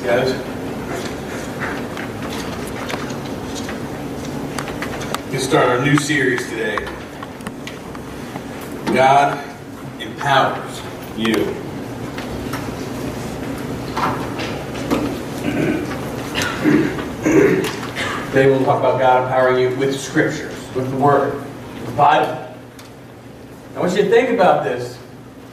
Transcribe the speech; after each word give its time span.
Thanks, 0.00 0.32
guys. 0.32 0.50
We 5.30 5.38
start 5.38 5.68
our 5.68 5.84
new 5.84 5.98
series 5.98 6.48
today. 6.48 6.78
God 8.94 9.44
empowers 10.00 10.80
you. 11.18 11.34
Today 18.28 18.46
we'll 18.46 18.64
talk 18.64 18.78
about 18.78 18.98
God 18.98 19.24
empowering 19.24 19.58
you 19.58 19.76
with 19.76 20.00
scriptures, 20.00 20.54
with 20.74 20.90
the 20.90 20.96
Word, 20.96 21.44
the 21.84 21.92
Bible. 21.92 22.56
I 23.76 23.80
want 23.80 23.92
you 23.94 24.04
to 24.04 24.08
think 24.08 24.30
about 24.30 24.64
this, 24.64 24.98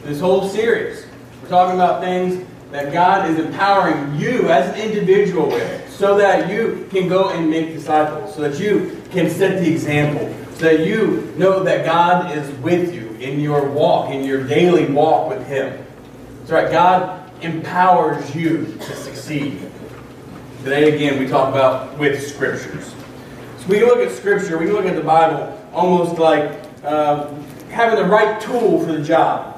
this 0.04 0.20
whole 0.20 0.48
series. 0.48 1.04
We're 1.42 1.50
talking 1.50 1.74
about 1.74 2.00
things 2.00 2.48
that 2.70 2.92
God 2.92 3.30
is 3.30 3.38
empowering 3.38 4.18
you 4.18 4.48
as 4.50 4.74
an 4.74 4.80
individual 4.80 5.48
with, 5.48 5.90
so 5.90 6.18
that 6.18 6.50
you 6.50 6.86
can 6.90 7.08
go 7.08 7.30
and 7.30 7.48
make 7.50 7.72
disciples, 7.72 8.34
so 8.34 8.42
that 8.42 8.60
you 8.60 9.02
can 9.10 9.30
set 9.30 9.60
the 9.62 9.70
example, 9.70 10.34
so 10.54 10.64
that 10.64 10.86
you 10.86 11.32
know 11.36 11.62
that 11.62 11.84
God 11.84 12.36
is 12.36 12.50
with 12.58 12.94
you 12.94 13.08
in 13.20 13.40
your 13.40 13.68
walk, 13.68 14.10
in 14.10 14.24
your 14.24 14.44
daily 14.44 14.86
walk 14.86 15.28
with 15.28 15.46
Him. 15.46 15.84
That's 16.40 16.50
right, 16.50 16.70
God 16.70 17.30
empowers 17.42 18.34
you 18.34 18.66
to 18.80 18.96
succeed. 18.96 19.70
Today, 20.62 20.94
again, 20.94 21.18
we 21.18 21.26
talk 21.26 21.48
about 21.48 21.96
with 21.98 22.26
scriptures. 22.26 22.94
So 23.58 23.66
we 23.68 23.80
look 23.84 23.98
at 23.98 24.10
scripture, 24.12 24.58
we 24.58 24.70
look 24.70 24.84
at 24.84 24.96
the 24.96 25.02
Bible 25.02 25.54
almost 25.72 26.18
like 26.18 26.60
uh, 26.84 27.32
having 27.70 28.02
the 28.02 28.10
right 28.10 28.40
tool 28.40 28.84
for 28.84 28.92
the 28.92 29.02
job. 29.02 29.57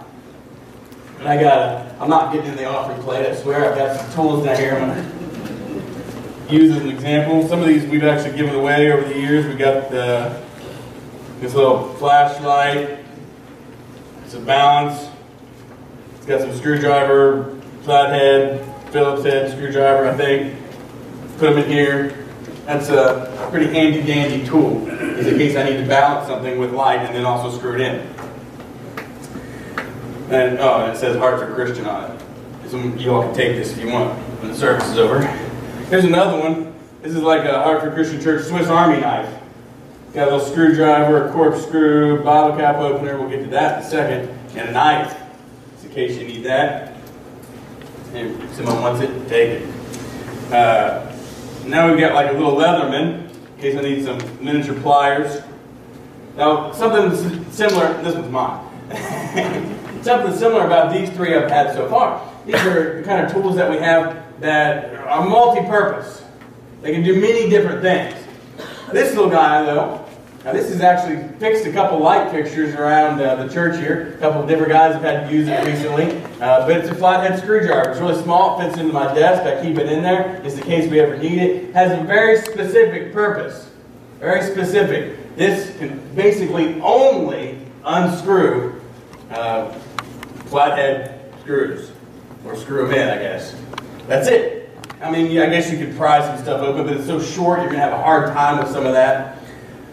I 1.23 1.37
got, 1.37 1.59
a, 1.59 1.97
I'm 2.01 2.09
not 2.09 2.33
getting 2.33 2.51
in 2.51 2.57
the 2.57 2.65
offering 2.65 3.03
plate, 3.03 3.27
I 3.27 3.35
swear. 3.35 3.71
I've 3.71 3.77
got 3.77 4.01
some 4.01 4.15
tools 4.15 4.45
down 4.45 4.57
here 4.57 4.75
I'm 4.75 4.89
going 4.89 6.49
to 6.49 6.55
use 6.55 6.75
as 6.75 6.83
an 6.83 6.89
example. 6.89 7.47
Some 7.47 7.61
of 7.61 7.67
these 7.67 7.85
we've 7.87 8.05
actually 8.05 8.37
given 8.39 8.55
away 8.55 8.91
over 8.91 9.07
the 9.07 9.19
years. 9.19 9.47
We 9.47 9.55
got 9.55 9.91
the, 9.91 10.43
this 11.41 11.55
little 11.55 11.93
flashlight, 11.95 13.01
it's 14.25 14.35
a 14.35 14.41
balance, 14.41 15.11
it's 16.17 16.27
got 16.27 16.41
some 16.41 16.55
screwdriver, 16.57 17.61
flathead, 17.83 18.67
Phillips 18.91 19.23
head 19.23 19.51
screwdriver, 19.53 20.09
I 20.09 20.17
think 20.17 20.57
put 21.39 21.51
them 21.51 21.59
in 21.59 21.71
here. 21.71 22.27
That's 22.65 22.89
a 22.89 23.49
pretty 23.51 23.73
handy 23.73 24.03
dandy 24.03 24.47
tool, 24.47 24.89
in 24.89 25.25
case 25.37 25.57
I 25.57 25.65
need 25.65 25.77
to 25.77 25.87
balance 25.87 26.29
something 26.29 26.59
with 26.59 26.73
light 26.73 27.01
and 27.01 27.15
then 27.15 27.25
also 27.25 27.57
screw 27.57 27.75
it 27.75 27.81
in. 27.83 28.20
And 30.31 30.61
oh, 30.61 30.87
it 30.87 30.97
says 30.97 31.17
Hartford 31.17 31.57
Christian 31.57 31.87
on 31.87 32.13
it. 32.13 33.01
You 33.01 33.13
all 33.13 33.23
can 33.23 33.35
take 33.35 33.57
this 33.57 33.73
if 33.73 33.85
you 33.85 33.89
want 33.91 34.17
when 34.41 34.53
the 34.53 34.57
service 34.57 34.89
is 34.89 34.97
over. 34.97 35.21
Here's 35.89 36.05
another 36.05 36.39
one. 36.39 36.73
This 37.03 37.17
is 37.17 37.23
like 37.23 37.45
a 37.45 37.65
Hartford 37.65 37.95
Christian 37.95 38.21
Church 38.21 38.45
Swiss 38.45 38.69
Army 38.69 39.01
knife. 39.01 39.29
Got 40.15 40.29
a 40.29 40.37
little 40.37 40.47
screwdriver, 40.49 41.27
a 41.27 41.33
corkscrew, 41.33 42.23
bottle 42.23 42.57
cap 42.57 42.77
opener. 42.77 43.19
We'll 43.19 43.29
get 43.29 43.43
to 43.43 43.51
that 43.51 43.79
in 43.79 43.87
a 43.87 43.91
second. 43.91 44.29
And 44.57 44.69
a 44.69 44.73
knife, 44.73 45.17
just 45.73 45.87
in 45.87 45.91
case 45.91 46.17
you 46.17 46.29
need 46.29 46.45
that. 46.45 46.95
And 48.13 48.41
if 48.41 48.55
someone 48.55 48.81
wants 48.83 49.01
it, 49.01 49.29
take 49.29 49.63
it. 49.63 50.53
Uh, 50.53 51.13
now 51.65 51.91
we've 51.91 51.99
got 51.99 52.15
like 52.15 52.31
a 52.31 52.35
little 52.35 52.55
Leatherman, 52.55 53.31
in 53.31 53.61
case 53.61 53.77
I 53.77 53.81
need 53.81 54.05
some 54.05 54.19
miniature 54.45 54.81
pliers. 54.81 55.43
Now, 56.37 56.71
something 56.71 57.51
similar, 57.51 58.01
this 58.05 58.15
one's 58.15 58.31
mine. 58.31 58.67
something 60.03 60.37
similar 60.37 60.67
about 60.67 60.93
these 60.93 61.11
three 61.11 61.35
I've 61.35 61.51
had 61.51 61.75
so 61.75 61.89
far. 61.89 62.27
These 62.47 62.57
are 62.57 63.01
the 63.01 63.03
kind 63.07 63.25
of 63.25 63.33
tools 63.33 63.57
that 63.57 63.71
we 63.71 63.77
have 63.79 64.41
that 64.41 64.95
are 64.95 65.29
multi-purpose. 65.29 66.25
They 66.83 66.93
can 66.93 67.03
do 67.03 67.21
many 67.21 67.51
different 67.51 67.83
things. 67.83 68.15
This 68.93 69.15
little 69.15 69.31
guy, 69.31 69.65
though, 69.65 70.05
now 70.45 70.53
this 70.53 70.71
has 70.71 70.81
actually 70.81 71.29
fixed 71.39 71.67
a 71.67 71.73
couple 71.73 71.99
light 71.99 72.31
fixtures 72.31 72.75
around 72.75 73.21
uh, 73.21 73.37
the 73.37 73.53
church 73.53 73.79
here. 73.79 74.15
A 74.15 74.19
couple 74.19 74.41
of 74.41 74.49
different 74.49 74.73
guys 74.73 74.95
have 74.95 75.03
had 75.03 75.29
to 75.29 75.35
use 75.35 75.47
it 75.49 75.67
recently. 75.67 76.17
Uh, 76.41 76.67
but 76.67 76.79
it's 76.79 76.89
a 76.89 76.95
flathead 76.95 77.39
screwdriver. 77.39 77.91
It's 77.91 78.01
really 78.01 78.21
small. 78.23 78.59
It 78.59 78.65
fits 78.65 78.79
into 78.79 78.93
my 78.93 79.13
desk. 79.13 79.43
I 79.43 79.63
keep 79.63 79.77
it 79.77 79.93
in 79.93 80.03
there 80.03 80.41
just 80.43 80.57
in 80.57 80.65
case 80.65 80.91
we 80.91 80.99
ever 80.99 81.19
need 81.19 81.39
it. 81.39 81.65
it 81.65 81.75
has 81.75 81.93
a 81.93 82.03
very 82.05 82.39
specific 82.39 83.13
purpose. 83.13 83.71
Very 84.19 84.43
specific. 84.43 85.37
This 85.37 85.77
can 85.77 86.01
basically 86.15 86.81
only 86.81 87.59
unscrew 87.85 88.81
uh, 89.31 89.79
flathead 90.51 91.33
screws. 91.41 91.93
Or 92.45 92.57
screw 92.57 92.87
them 92.87 92.95
in, 92.95 93.09
I 93.09 93.23
guess. 93.23 93.55
That's 94.07 94.29
it. 94.29 94.69
I 95.01 95.11
mean, 95.11 95.39
I 95.39 95.49
guess 95.49 95.71
you 95.71 95.79
could 95.79 95.97
pry 95.97 96.21
some 96.21 96.43
stuff 96.43 96.61
open, 96.61 96.87
but 96.87 96.97
it's 96.97 97.07
so 97.07 97.21
short 97.21 97.61
you're 97.61 97.71
to 97.71 97.79
have 97.79 97.93
a 97.93 98.03
hard 98.03 98.33
time 98.33 98.59
with 98.59 98.71
some 98.71 98.85
of 98.85 98.93
that. 98.93 99.39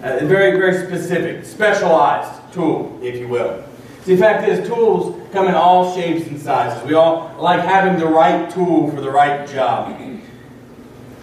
Uh, 0.01 0.19
very, 0.25 0.57
very 0.57 0.85
specific, 0.85 1.45
specialized 1.45 2.53
tool, 2.53 2.99
if 3.01 3.15
you 3.15 3.27
will. 3.27 3.63
See, 4.03 4.15
the 4.15 4.21
fact 4.21 4.47
is, 4.47 4.67
tools 4.67 5.21
come 5.31 5.47
in 5.47 5.55
all 5.55 5.93
shapes 5.95 6.27
and 6.27 6.39
sizes. 6.39 6.83
We 6.87 6.93
all 6.93 7.35
like 7.39 7.61
having 7.61 7.99
the 7.99 8.07
right 8.07 8.49
tool 8.49 8.89
for 8.91 9.01
the 9.01 9.11
right 9.11 9.47
job. 9.49 9.99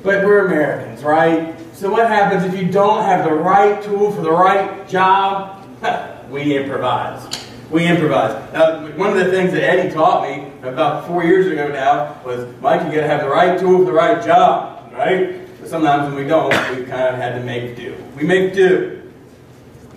But 0.03 0.25
we're 0.25 0.47
Americans, 0.47 1.03
right? 1.03 1.55
So 1.73 1.91
what 1.91 2.09
happens 2.09 2.44
if 2.44 2.61
you 2.61 2.71
don't 2.71 3.03
have 3.03 3.25
the 3.25 3.33
right 3.33 3.83
tool 3.83 4.12
for 4.12 4.21
the 4.21 4.31
right 4.31 4.87
job? 4.89 5.67
we 6.31 6.56
improvise. 6.56 7.44
We 7.75 7.89
improvise. 7.89 8.31
Now, 8.53 8.87
one 8.93 9.11
of 9.11 9.17
the 9.17 9.33
things 9.33 9.53
that 9.53 9.65
Eddie 9.65 9.93
taught 9.93 10.23
me 10.23 10.47
about 10.62 11.09
four 11.09 11.25
years 11.25 11.49
ago 11.49 11.67
now 11.73 12.23
was, 12.25 12.47
Mike, 12.61 12.83
you 12.83 12.93
got 12.93 13.01
to 13.01 13.09
have 13.09 13.23
the 13.23 13.29
right 13.29 13.59
tool 13.59 13.79
for 13.79 13.87
the 13.87 13.93
right 13.93 14.25
job, 14.25 14.93
right? 14.93 15.41
But 15.59 15.69
sometimes 15.69 16.07
when 16.07 16.23
we 16.23 16.29
don't, 16.29 16.53
we 16.71 16.85
kind 16.85 17.09
of 17.09 17.17
had 17.17 17.35
to 17.35 17.41
make 17.43 17.75
do. 17.75 17.97
We 18.17 18.23
make 18.23 18.55
do. 18.55 19.11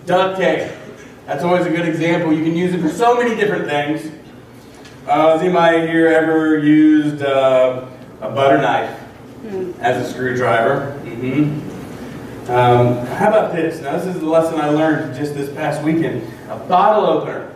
Duct 0.06 0.40
tape. 0.40 0.72
That's 1.26 1.44
always 1.44 1.66
a 1.66 1.70
good 1.70 1.88
example. 1.88 2.32
You 2.32 2.42
can 2.42 2.56
use 2.56 2.74
it 2.74 2.80
for 2.80 2.88
so 2.88 3.14
many 3.14 3.36
different 3.36 3.66
things. 3.66 4.12
Uh, 5.06 5.34
has 5.34 5.40
anybody 5.40 5.86
here 5.86 6.08
ever 6.08 6.58
used 6.58 7.22
uh, 7.22 7.86
a 8.20 8.28
butter 8.28 8.58
knife 8.58 9.00
mm. 9.42 9.78
as 9.78 10.04
a 10.04 10.12
screwdriver? 10.12 11.00
Mm-hmm. 11.04 12.50
Um, 12.50 13.06
how 13.06 13.28
about 13.28 13.54
this? 13.54 13.80
Now, 13.80 13.96
this 13.96 14.12
is 14.12 14.18
the 14.20 14.26
lesson 14.26 14.60
I 14.60 14.68
learned 14.68 15.14
just 15.14 15.34
this 15.34 15.48
past 15.54 15.80
weekend. 15.84 16.28
A 16.50 16.56
bottle 16.56 17.06
opener. 17.06 17.54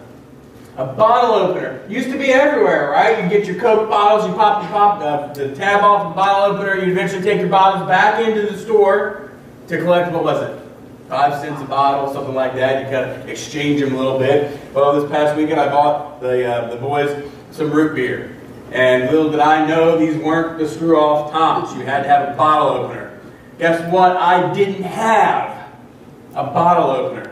A 0.78 0.87
bottle 0.87 1.34
opener 1.34 1.83
used 1.87 2.10
to 2.10 2.19
be 2.19 2.33
everywhere, 2.33 2.91
right? 2.91 3.22
You 3.22 3.28
get 3.28 3.47
your 3.47 3.60
Coke 3.60 3.91
bottles, 3.91 4.27
you 4.27 4.34
pop 4.34 4.62
the 4.62 4.69
pop 4.69 5.03
uh, 5.03 5.33
the 5.34 5.55
tab 5.55 5.83
off 5.83 6.09
the 6.09 6.16
bottle 6.16 6.56
opener, 6.56 6.83
you 6.83 6.93
eventually 6.93 7.22
take 7.22 7.41
your 7.41 7.50
bottles 7.50 7.87
back 7.87 8.27
into 8.27 8.50
the 8.50 8.56
store 8.56 9.33
to 9.69 9.77
collect 9.78 10.10
what 10.12 10.25
was 10.25 10.43
it? 10.43 10.59
Five 11.10 11.43
cents 11.43 11.60
a 11.60 11.66
bottle, 11.66 12.10
something 12.15 12.34
like 12.34 12.55
that. 12.55 12.84
You 12.84 12.91
kind 12.91 13.10
of 13.10 13.28
exchange 13.28 13.83
them 13.83 13.94
a 13.94 13.99
little 13.99 14.19
bit. 14.19 14.59
Well, 14.72 14.99
this 14.99 15.10
past 15.10 15.37
weekend 15.37 15.60
I 15.60 15.69
bought 15.69 16.22
the 16.22 16.50
uh, 16.50 16.71
the 16.71 16.77
boys 16.77 17.31
some 17.50 17.71
root 17.71 17.94
beer, 17.94 18.34
and 18.71 19.10
little 19.10 19.31
did 19.31 19.41
I 19.41 19.66
know 19.66 19.99
these 19.99 20.16
weren't 20.16 20.59
the 20.59 20.66
screw 20.66 20.99
off 20.99 21.33
tops. 21.33 21.75
You 21.75 21.84
had 21.84 22.04
to 22.04 22.09
have 22.09 22.31
a 22.31 22.34
bottle 22.34 22.69
opener. 22.69 23.21
Guess 23.59 23.93
what? 23.93 24.16
I 24.16 24.50
didn't 24.54 24.84
have 24.84 25.71
a 26.31 26.44
bottle 26.44 26.91
opener. 26.91 27.31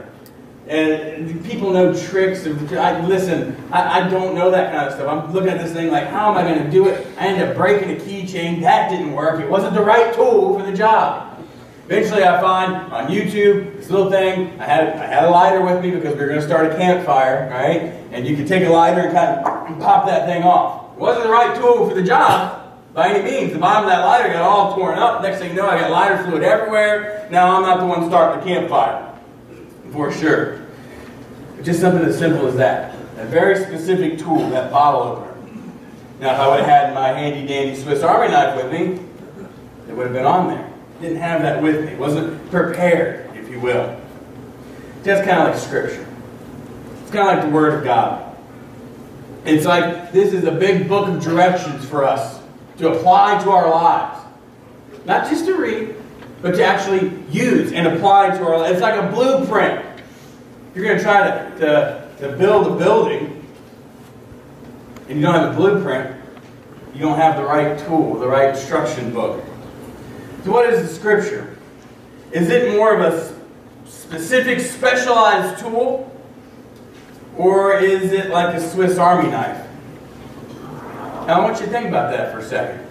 And 0.70 1.44
people 1.44 1.72
know 1.72 1.92
tricks. 1.92 2.46
I, 2.46 3.04
listen, 3.04 3.56
I, 3.72 4.02
I, 4.02 4.08
don't 4.08 4.36
know 4.36 4.52
that 4.52 4.72
kind 4.72 4.86
of 4.86 4.94
stuff. 4.94 5.08
I'm 5.08 5.32
looking 5.32 5.50
at 5.50 5.58
this 5.58 5.72
thing 5.72 5.90
like, 5.90 6.06
how 6.06 6.30
am 6.30 6.36
I 6.36 6.44
going 6.44 6.64
to 6.64 6.70
do 6.70 6.86
it? 6.86 7.08
I 7.18 7.26
ended 7.26 7.48
up 7.48 7.56
breaking 7.56 7.90
a 7.90 7.96
keychain. 7.96 8.60
That 8.60 8.88
didn't 8.88 9.12
work. 9.12 9.40
It 9.40 9.50
wasn't 9.50 9.74
the 9.74 9.82
right 9.82 10.14
tool 10.14 10.56
for 10.56 10.64
the 10.64 10.72
job. 10.72 11.44
Eventually, 11.86 12.22
I 12.22 12.40
find 12.40 12.92
on 12.92 13.08
YouTube 13.08 13.78
this 13.78 13.90
little 13.90 14.12
thing. 14.12 14.60
I 14.60 14.64
had 14.64 14.96
I 14.96 15.06
had 15.06 15.24
a 15.24 15.30
lighter 15.30 15.60
with 15.60 15.82
me 15.82 15.90
because 15.90 16.14
we 16.14 16.20
were 16.20 16.28
going 16.28 16.40
to 16.40 16.46
start 16.46 16.72
a 16.72 16.76
campfire, 16.76 17.50
right? 17.50 17.92
And 18.12 18.24
you 18.24 18.36
could 18.36 18.46
take 18.46 18.64
a 18.64 18.70
lighter 18.70 19.00
and 19.00 19.12
kind 19.12 19.40
of 19.40 19.78
pop 19.80 20.06
that 20.06 20.28
thing 20.28 20.44
off. 20.44 20.92
It 20.94 21.00
wasn't 21.00 21.24
the 21.24 21.32
right 21.32 21.52
tool 21.60 21.88
for 21.88 21.96
the 21.96 22.04
job 22.04 22.78
by 22.94 23.08
any 23.08 23.28
means. 23.28 23.52
The 23.54 23.58
bottom 23.58 23.86
of 23.86 23.90
that 23.90 24.04
lighter 24.04 24.32
got 24.32 24.42
all 24.42 24.76
torn 24.76 25.00
up. 25.00 25.20
Next 25.20 25.40
thing 25.40 25.50
you 25.50 25.56
know, 25.56 25.68
I 25.68 25.80
got 25.80 25.90
lighter 25.90 26.22
fluid 26.22 26.44
everywhere. 26.44 27.26
Now 27.28 27.56
I'm 27.56 27.62
not 27.62 27.80
the 27.80 27.86
one 27.86 28.06
starting 28.06 28.38
the 28.38 28.46
campfire 28.46 29.10
for 29.92 30.12
sure. 30.12 30.66
Just 31.62 31.80
something 31.80 32.04
as 32.04 32.18
simple 32.18 32.46
as 32.46 32.56
that. 32.56 32.94
A 33.16 33.26
very 33.26 33.56
specific 33.56 34.18
tool, 34.18 34.48
that 34.50 34.70
bottle 34.70 35.02
opener. 35.02 35.34
Now, 36.20 36.34
if 36.34 36.40
I 36.40 36.48
would 36.48 36.58
have 36.60 36.68
had 36.68 36.94
my 36.94 37.08
handy 37.08 37.46
dandy 37.46 37.80
Swiss 37.80 38.02
Army 38.02 38.32
knife 38.32 38.56
with 38.56 38.72
me, 38.72 39.00
it 39.88 39.94
would 39.94 40.06
have 40.06 40.12
been 40.14 40.26
on 40.26 40.48
there. 40.48 40.70
Didn't 41.00 41.18
have 41.18 41.42
that 41.42 41.62
with 41.62 41.84
me. 41.84 41.94
Wasn't 41.96 42.50
prepared, 42.50 43.34
if 43.36 43.50
you 43.50 43.58
will. 43.60 43.98
Just 45.02 45.24
kind 45.24 45.40
of 45.40 45.48
like 45.48 45.56
Scripture. 45.56 46.06
It's 47.02 47.10
kind 47.10 47.28
of 47.28 47.36
like 47.36 47.44
the 47.44 47.50
Word 47.54 47.74
of 47.74 47.84
God. 47.84 48.36
It's 49.44 49.64
like 49.64 50.12
this 50.12 50.34
is 50.34 50.44
a 50.44 50.52
big 50.52 50.88
book 50.88 51.08
of 51.08 51.22
directions 51.22 51.84
for 51.86 52.04
us 52.04 52.40
to 52.78 52.92
apply 52.92 53.42
to 53.42 53.50
our 53.50 53.70
lives. 53.70 54.22
Not 55.06 55.28
just 55.28 55.46
to 55.46 55.54
read, 55.54 55.94
but 56.42 56.54
to 56.56 56.64
actually 56.64 57.12
use 57.30 57.72
and 57.72 57.86
apply 57.86 58.30
to 58.30 58.44
our 58.44 58.58
lives. 58.58 58.74
It's 58.74 58.82
like 58.82 59.00
a 59.00 59.10
blueprint. 59.12 59.84
You're 60.74 60.84
going 60.84 60.98
to 60.98 61.02
try 61.02 61.28
to, 61.28 61.58
to, 61.58 62.08
to 62.18 62.36
build 62.36 62.66
a 62.66 62.76
building 62.76 63.40
and 65.10 65.18
you 65.18 65.26
don't 65.26 65.34
have 65.34 65.52
a 65.52 65.56
blueprint, 65.56 66.16
you 66.94 67.00
don't 67.00 67.18
have 67.18 67.36
the 67.36 67.42
right 67.42 67.76
tool, 67.80 68.14
the 68.20 68.28
right 68.28 68.50
instruction 68.50 69.12
book. 69.12 69.44
So, 70.44 70.52
what 70.52 70.72
is 70.72 70.88
the 70.88 70.94
Scripture? 70.94 71.58
Is 72.30 72.48
it 72.48 72.76
more 72.76 72.94
of 72.94 73.00
a 73.00 73.90
specific, 73.90 74.60
specialized 74.60 75.60
tool? 75.60 76.06
Or 77.36 77.76
is 77.76 78.12
it 78.12 78.30
like 78.30 78.54
a 78.54 78.60
Swiss 78.60 78.98
Army 78.98 79.30
knife? 79.30 79.66
Now, 81.26 81.40
I 81.40 81.44
want 81.44 81.58
you 81.58 81.66
to 81.66 81.72
think 81.72 81.88
about 81.88 82.12
that 82.12 82.32
for 82.32 82.38
a 82.38 82.44
second. 82.44 82.86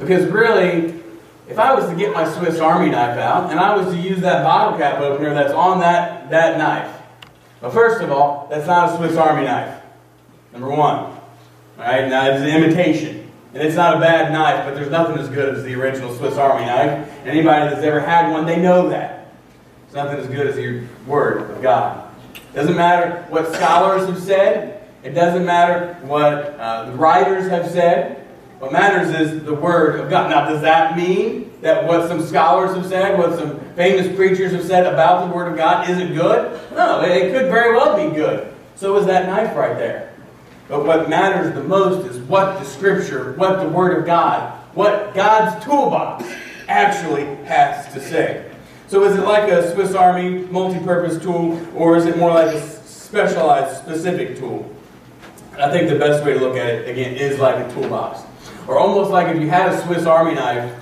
Because 0.00 0.26
really, 0.30 1.01
if 1.48 1.58
I 1.58 1.74
was 1.74 1.88
to 1.88 1.96
get 1.96 2.12
my 2.12 2.30
Swiss 2.30 2.58
Army 2.58 2.90
knife 2.90 3.18
out 3.18 3.50
and 3.50 3.58
I 3.58 3.76
was 3.76 3.94
to 3.94 4.00
use 4.00 4.20
that 4.20 4.44
bottle 4.44 4.78
cap 4.78 5.00
opener 5.00 5.34
that's 5.34 5.52
on 5.52 5.80
that, 5.80 6.30
that 6.30 6.58
knife, 6.58 7.00
well, 7.60 7.70
first 7.70 8.02
of 8.02 8.10
all, 8.10 8.48
that's 8.50 8.66
not 8.66 8.92
a 8.92 8.96
Swiss 8.96 9.16
Army 9.16 9.44
knife. 9.44 9.82
Number 10.52 10.68
one. 10.68 10.96
All 10.98 11.18
right, 11.78 12.08
now 12.08 12.28
it's 12.28 12.42
an 12.42 12.48
imitation. 12.48 13.30
And 13.54 13.62
it's 13.62 13.76
not 13.76 13.96
a 13.96 14.00
bad 14.00 14.32
knife, 14.32 14.64
but 14.64 14.74
there's 14.74 14.90
nothing 14.90 15.18
as 15.18 15.28
good 15.28 15.54
as 15.54 15.62
the 15.64 15.74
original 15.74 16.14
Swiss 16.14 16.36
Army 16.36 16.64
knife. 16.64 17.08
Anybody 17.26 17.70
that's 17.70 17.84
ever 17.84 18.00
had 18.00 18.32
one, 18.32 18.46
they 18.46 18.60
know 18.60 18.88
that. 18.88 19.32
It's 19.84 19.94
nothing 19.94 20.18
as 20.18 20.26
good 20.26 20.46
as 20.46 20.56
your 20.56 20.84
Word 21.06 21.50
of 21.50 21.60
God. 21.60 22.10
Doesn't 22.54 22.76
matter 22.76 23.26
what 23.28 23.52
scholars 23.52 24.08
have 24.08 24.22
said. 24.22 24.88
It 25.02 25.10
doesn't 25.10 25.44
matter 25.44 25.94
what 26.02 26.32
uh, 26.58 26.90
the 26.90 26.96
writers 26.96 27.48
have 27.50 27.70
said. 27.70 28.21
What 28.62 28.70
matters 28.70 29.10
is 29.20 29.42
the 29.42 29.54
Word 29.54 29.98
of 29.98 30.08
God. 30.08 30.30
Now, 30.30 30.48
does 30.48 30.60
that 30.60 30.96
mean 30.96 31.52
that 31.62 31.84
what 31.84 32.06
some 32.06 32.24
scholars 32.24 32.76
have 32.76 32.86
said, 32.86 33.18
what 33.18 33.36
some 33.36 33.58
famous 33.74 34.14
preachers 34.14 34.52
have 34.52 34.64
said 34.64 34.86
about 34.86 35.26
the 35.26 35.34
Word 35.34 35.50
of 35.50 35.56
God 35.56 35.90
isn't 35.90 36.14
good? 36.14 36.60
No, 36.70 37.00
it 37.00 37.32
could 37.32 37.46
very 37.46 37.74
well 37.74 37.96
be 37.96 38.14
good. 38.14 38.54
So 38.76 38.96
is 38.98 39.06
that 39.06 39.26
knife 39.26 39.56
right 39.56 39.76
there. 39.76 40.14
But 40.68 40.86
what 40.86 41.10
matters 41.10 41.52
the 41.54 41.64
most 41.64 42.06
is 42.06 42.18
what 42.18 42.60
the 42.60 42.64
Scripture, 42.64 43.32
what 43.32 43.58
the 43.58 43.68
Word 43.68 43.98
of 43.98 44.06
God, 44.06 44.52
what 44.76 45.12
God's 45.12 45.64
toolbox 45.64 46.24
actually 46.68 47.24
has 47.46 47.92
to 47.94 48.00
say. 48.00 48.48
So 48.86 49.02
is 49.02 49.18
it 49.18 49.24
like 49.24 49.50
a 49.50 49.74
Swiss 49.74 49.92
Army 49.96 50.46
multi-purpose 50.52 51.20
tool, 51.20 51.60
or 51.74 51.96
is 51.96 52.06
it 52.06 52.16
more 52.16 52.30
like 52.30 52.54
a 52.54 52.60
specialized, 52.60 53.78
specific 53.78 54.38
tool? 54.38 54.72
I 55.58 55.68
think 55.68 55.88
the 55.88 55.98
best 55.98 56.24
way 56.24 56.34
to 56.34 56.38
look 56.38 56.56
at 56.56 56.68
it, 56.68 56.88
again, 56.88 57.16
is 57.16 57.40
like 57.40 57.56
a 57.56 57.68
toolbox. 57.74 58.20
Or 58.66 58.78
almost 58.78 59.10
like 59.10 59.34
if 59.34 59.40
you 59.40 59.48
had 59.48 59.72
a 59.72 59.82
Swiss 59.84 60.06
Army 60.06 60.34
knife 60.34 60.72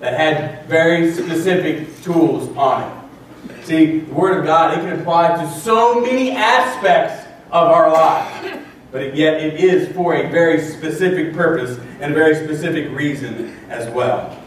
that 0.00 0.14
had 0.14 0.66
very 0.66 1.12
specific 1.12 2.02
tools 2.02 2.54
on 2.56 2.82
it. 2.82 3.64
See, 3.64 4.00
the 4.00 4.14
Word 4.14 4.40
of 4.40 4.44
God, 4.46 4.76
it 4.76 4.82
can 4.82 5.00
apply 5.00 5.42
to 5.42 5.50
so 5.60 6.00
many 6.00 6.32
aspects 6.32 7.28
of 7.50 7.68
our 7.68 7.90
life. 7.90 8.58
But 8.90 9.16
yet 9.16 9.40
it 9.40 9.54
is 9.54 9.94
for 9.94 10.14
a 10.14 10.28
very 10.30 10.60
specific 10.60 11.32
purpose 11.32 11.78
and 12.00 12.12
a 12.12 12.14
very 12.14 12.34
specific 12.34 12.90
reason 12.90 13.56
as 13.70 13.88
well. 13.94 14.38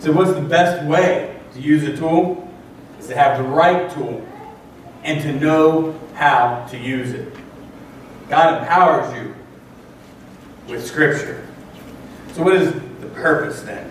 So 0.00 0.12
what's 0.12 0.34
the 0.34 0.42
best 0.42 0.84
way 0.86 1.38
to 1.54 1.60
use 1.60 1.84
a 1.84 1.96
tool? 1.96 2.46
is 3.06 3.10
to 3.12 3.16
have 3.16 3.38
the 3.38 3.44
right 3.44 3.90
tool 3.90 4.26
and 5.04 5.22
to 5.22 5.32
know 5.32 5.98
how 6.14 6.66
to 6.70 6.76
use 6.78 7.12
it. 7.12 7.32
God 8.28 8.62
empowers 8.62 9.14
you 9.14 9.34
with 10.68 10.84
Scripture. 10.84 11.45
So, 12.36 12.42
what 12.42 12.56
is 12.56 12.70
the 13.00 13.06
purpose 13.14 13.62
then? 13.62 13.88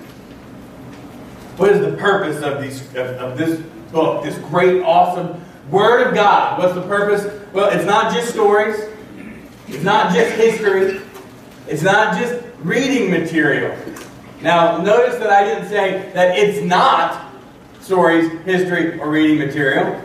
What 1.57 1.71
is 1.71 1.79
the 1.79 1.97
purpose 1.97 2.43
of, 2.43 2.61
these, 2.61 2.79
of, 2.89 3.07
of 3.17 3.37
this 3.39 3.59
book, 3.91 4.23
this 4.23 4.37
great, 4.37 4.83
awesome 4.83 5.43
Word 5.71 6.05
of 6.05 6.13
God? 6.13 6.59
What's 6.59 6.75
the 6.75 6.83
purpose? 6.83 7.25
Well, 7.53 7.71
it's 7.71 7.85
not 7.85 8.13
just 8.13 8.29
stories, 8.29 8.75
it's 9.67 9.83
not 9.83 10.13
just 10.13 10.35
history, 10.35 11.01
it's 11.67 11.81
not 11.81 12.19
just 12.21 12.39
reading 12.59 13.09
material. 13.09 13.75
Now, 14.43 14.77
notice 14.77 15.15
that 15.15 15.31
I 15.31 15.43
didn't 15.43 15.67
say 15.67 16.11
that 16.13 16.37
it's 16.37 16.63
not 16.63 17.33
stories, 17.81 18.31
history, 18.45 18.99
or 18.99 19.09
reading 19.09 19.39
material. 19.39 19.99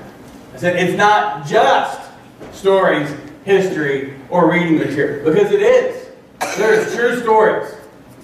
I 0.54 0.56
said 0.56 0.76
it's 0.76 0.96
not 0.96 1.46
just 1.46 2.10
stories, 2.52 3.14
history, 3.44 4.14
or 4.30 4.50
reading 4.50 4.78
material, 4.78 5.30
because 5.30 5.52
it 5.52 5.60
is. 5.60 6.08
There's 6.56 6.94
true 6.94 7.20
stories. 7.20 7.74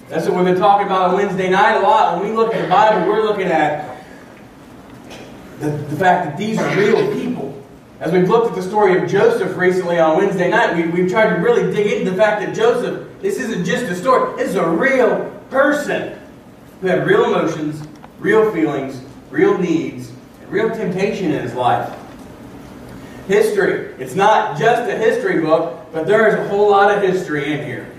That's 0.09 0.25
what 0.25 0.37
we've 0.37 0.45
been 0.45 0.57
talking 0.57 0.85
about 0.85 1.09
on 1.09 1.15
Wednesday 1.15 1.49
night 1.49 1.75
a 1.75 1.81
lot. 1.81 2.17
When 2.17 2.29
we 2.29 2.35
look 2.35 2.53
at 2.53 2.61
the 2.61 2.69
Bible, 2.69 3.07
we're 3.07 3.23
looking 3.23 3.47
at 3.47 3.97
the, 5.59 5.69
the 5.69 5.95
fact 5.97 6.25
that 6.25 6.37
these 6.37 6.57
are 6.59 6.77
real 6.77 7.11
people. 7.13 7.53
As 7.99 8.13
we've 8.13 8.29
looked 8.29 8.49
at 8.49 8.55
the 8.55 8.61
story 8.61 8.97
of 8.97 9.09
Joseph 9.09 9.57
recently 9.57 9.99
on 9.99 10.15
Wednesday 10.15 10.49
night, 10.49 10.75
we, 10.77 10.87
we've 10.87 11.11
tried 11.11 11.35
to 11.35 11.41
really 11.41 11.73
dig 11.73 11.87
into 11.87 12.11
the 12.11 12.15
fact 12.15 12.41
that 12.41 12.55
Joseph, 12.55 13.05
this 13.21 13.37
isn't 13.37 13.65
just 13.65 13.83
a 13.85 13.95
story, 13.95 14.37
this 14.37 14.51
is 14.51 14.55
a 14.55 14.67
real 14.67 15.29
person 15.49 16.17
who 16.79 16.87
had 16.87 17.05
real 17.05 17.25
emotions, 17.25 17.85
real 18.19 18.49
feelings, 18.51 19.01
real 19.29 19.57
needs, 19.57 20.13
and 20.39 20.49
real 20.49 20.69
temptation 20.69 21.33
in 21.33 21.41
his 21.41 21.53
life. 21.53 21.93
History. 23.27 23.93
It's 23.99 24.15
not 24.15 24.57
just 24.57 24.89
a 24.89 24.95
history 24.95 25.41
book, 25.41 25.87
but 25.91 26.07
there 26.07 26.29
is 26.29 26.35
a 26.35 26.47
whole 26.47 26.69
lot 26.69 26.95
of 26.95 27.03
history 27.03 27.51
in 27.51 27.65
here. 27.65 27.91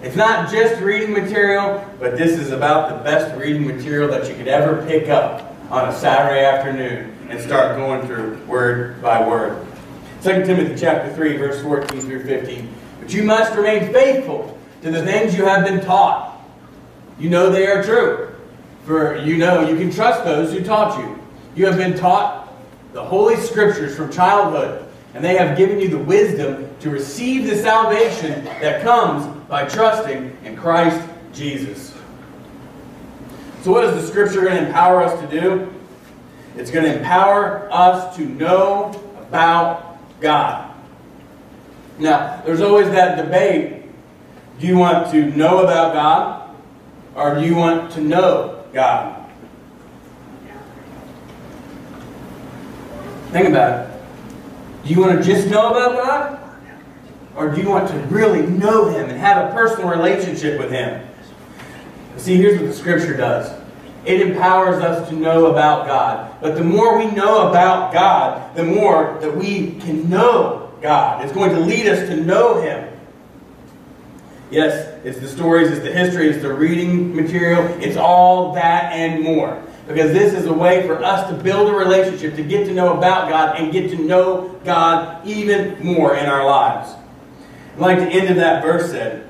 It's 0.00 0.14
not 0.14 0.48
just 0.48 0.80
reading 0.80 1.12
material, 1.12 1.84
but 1.98 2.16
this 2.16 2.38
is 2.38 2.52
about 2.52 2.88
the 2.88 3.02
best 3.02 3.36
reading 3.36 3.66
material 3.66 4.08
that 4.12 4.28
you 4.28 4.36
could 4.36 4.46
ever 4.46 4.86
pick 4.86 5.08
up 5.08 5.52
on 5.70 5.88
a 5.88 5.92
Saturday 5.92 6.44
afternoon 6.44 7.16
and 7.28 7.40
start 7.40 7.76
going 7.76 8.06
through 8.06 8.40
word 8.46 9.02
by 9.02 9.26
word. 9.26 9.66
2 10.22 10.44
Timothy 10.44 10.76
chapter 10.76 11.12
3, 11.12 11.36
verse 11.36 11.60
14 11.62 12.00
through 12.00 12.22
15. 12.22 12.72
But 13.00 13.12
you 13.12 13.24
must 13.24 13.56
remain 13.56 13.92
faithful 13.92 14.56
to 14.82 14.92
the 14.92 15.02
things 15.04 15.36
you 15.36 15.44
have 15.46 15.64
been 15.64 15.84
taught. 15.84 16.40
You 17.18 17.28
know 17.28 17.50
they 17.50 17.66
are 17.66 17.82
true. 17.82 18.32
For 18.84 19.16
you 19.16 19.36
know 19.36 19.68
you 19.68 19.76
can 19.76 19.90
trust 19.90 20.22
those 20.22 20.52
who 20.52 20.62
taught 20.62 20.96
you. 21.00 21.20
You 21.56 21.66
have 21.66 21.76
been 21.76 21.98
taught 21.98 22.54
the 22.92 23.04
Holy 23.04 23.34
Scriptures 23.34 23.96
from 23.96 24.12
childhood, 24.12 24.86
and 25.14 25.24
they 25.24 25.36
have 25.36 25.58
given 25.58 25.80
you 25.80 25.88
the 25.88 25.98
wisdom 25.98 26.70
to 26.78 26.88
receive 26.88 27.48
the 27.48 27.56
salvation 27.56 28.44
that 28.44 28.82
comes 28.82 29.37
by 29.48 29.64
trusting 29.66 30.36
in 30.44 30.56
Christ 30.56 31.00
Jesus. 31.32 31.94
So, 33.62 33.72
what 33.72 33.84
is 33.84 33.94
the 34.00 34.06
Scripture 34.06 34.42
going 34.42 34.56
to 34.56 34.66
empower 34.66 35.02
us 35.02 35.18
to 35.20 35.40
do? 35.40 35.72
It's 36.56 36.70
going 36.70 36.84
to 36.84 36.98
empower 36.98 37.68
us 37.72 38.16
to 38.16 38.22
know 38.22 38.92
about 39.20 39.98
God. 40.20 40.74
Now, 41.98 42.42
there's 42.44 42.60
always 42.60 42.88
that 42.90 43.16
debate 43.16 43.82
do 44.60 44.66
you 44.66 44.76
want 44.76 45.10
to 45.12 45.26
know 45.36 45.60
about 45.62 45.94
God, 45.94 46.56
or 47.14 47.36
do 47.36 47.46
you 47.46 47.54
want 47.54 47.92
to 47.92 48.00
know 48.00 48.58
God. 48.72 49.24
Think 53.30 53.48
about 53.48 53.80
it. 53.80 54.00
Do 54.84 54.94
you 54.94 55.00
want 55.00 55.18
to 55.18 55.24
just 55.24 55.48
know 55.48 55.70
about 55.70 55.96
God? 55.96 56.47
Or 57.38 57.48
do 57.48 57.62
you 57.62 57.68
want 57.68 57.88
to 57.88 57.96
really 58.08 58.44
know 58.44 58.88
Him 58.88 59.08
and 59.08 59.16
have 59.16 59.48
a 59.48 59.54
personal 59.54 59.88
relationship 59.88 60.58
with 60.58 60.72
Him? 60.72 61.08
See, 62.16 62.34
here's 62.34 62.60
what 62.60 62.66
the 62.66 62.74
Scripture 62.74 63.16
does 63.16 63.56
it 64.04 64.20
empowers 64.20 64.82
us 64.82 65.08
to 65.08 65.14
know 65.14 65.46
about 65.46 65.86
God. 65.86 66.34
But 66.40 66.56
the 66.56 66.64
more 66.64 66.98
we 66.98 67.10
know 67.10 67.48
about 67.48 67.92
God, 67.92 68.56
the 68.56 68.64
more 68.64 69.18
that 69.20 69.36
we 69.36 69.72
can 69.80 70.10
know 70.10 70.72
God. 70.80 71.24
It's 71.24 71.32
going 71.32 71.50
to 71.50 71.60
lead 71.60 71.86
us 71.86 72.08
to 72.08 72.16
know 72.16 72.60
Him. 72.60 72.88
Yes, 74.50 74.98
it's 75.04 75.18
the 75.18 75.28
stories, 75.28 75.70
it's 75.70 75.82
the 75.82 75.92
history, 75.92 76.28
it's 76.28 76.42
the 76.42 76.52
reading 76.52 77.14
material, 77.14 77.64
it's 77.80 77.96
all 77.96 78.54
that 78.54 78.92
and 78.92 79.22
more. 79.22 79.62
Because 79.86 80.12
this 80.12 80.32
is 80.32 80.46
a 80.46 80.52
way 80.52 80.86
for 80.86 81.02
us 81.04 81.28
to 81.30 81.36
build 81.36 81.68
a 81.68 81.74
relationship, 81.74 82.34
to 82.36 82.42
get 82.42 82.66
to 82.66 82.74
know 82.74 82.96
about 82.96 83.28
God, 83.28 83.58
and 83.58 83.70
get 83.70 83.90
to 83.90 83.96
know 83.96 84.58
God 84.64 85.26
even 85.26 85.78
more 85.84 86.16
in 86.16 86.26
our 86.26 86.44
lives. 86.44 86.94
Like 87.78 87.98
the 87.98 88.06
end 88.06 88.28
of 88.28 88.36
that 88.36 88.62
verse 88.62 88.90
said, 88.90 89.26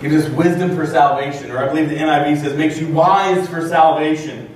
gives 0.00 0.24
us 0.24 0.30
wisdom 0.30 0.76
for 0.76 0.86
salvation, 0.86 1.50
or 1.50 1.58
I 1.58 1.68
believe 1.68 1.88
the 1.88 1.96
NIV 1.96 2.42
says, 2.42 2.56
makes 2.56 2.78
you 2.78 2.88
wise 2.88 3.48
for 3.48 3.66
salvation. 3.66 4.46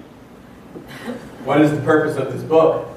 What 1.45 1.61
is 1.61 1.73
the 1.73 1.81
purpose 1.81 2.17
of 2.17 2.33
this 2.33 2.43
book? 2.43 2.93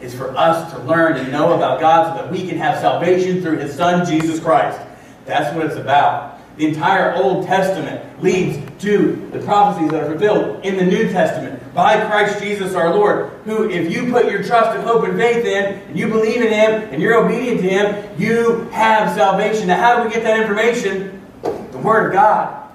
is 0.00 0.14
for 0.14 0.36
us 0.36 0.72
to 0.72 0.78
learn 0.80 1.16
and 1.16 1.30
know 1.30 1.52
about 1.52 1.80
God 1.80 2.16
so 2.16 2.22
that 2.22 2.32
we 2.32 2.48
can 2.48 2.56
have 2.58 2.78
salvation 2.78 3.42
through 3.42 3.58
His 3.58 3.74
Son, 3.74 4.06
Jesus 4.06 4.40
Christ. 4.40 4.80
That's 5.26 5.54
what 5.54 5.66
it's 5.66 5.76
about. 5.76 6.29
The 6.60 6.66
entire 6.66 7.14
Old 7.14 7.46
Testament 7.46 8.22
leads 8.22 8.58
to 8.82 9.30
the 9.32 9.38
prophecies 9.38 9.90
that 9.92 10.02
are 10.04 10.10
fulfilled 10.10 10.62
in 10.62 10.76
the 10.76 10.84
New 10.84 11.08
Testament 11.08 11.58
by 11.72 11.98
Christ 12.04 12.38
Jesus 12.38 12.74
our 12.74 12.94
Lord, 12.94 13.30
who, 13.46 13.70
if 13.70 13.90
you 13.90 14.12
put 14.12 14.30
your 14.30 14.42
trust 14.42 14.76
and 14.76 14.86
hope 14.86 15.04
and 15.04 15.16
faith 15.16 15.46
in, 15.46 15.80
and 15.88 15.98
you 15.98 16.06
believe 16.08 16.42
in 16.42 16.52
Him, 16.52 16.82
and 16.92 17.00
you're 17.00 17.16
obedient 17.16 17.62
to 17.62 17.66
Him, 17.66 18.20
you 18.20 18.68
have 18.72 19.16
salvation. 19.16 19.68
Now, 19.68 19.80
how 19.80 19.96
do 19.96 20.06
we 20.06 20.12
get 20.12 20.22
that 20.22 20.38
information? 20.38 21.22
The 21.42 21.78
Word 21.78 22.08
of 22.08 22.12
God. 22.12 22.70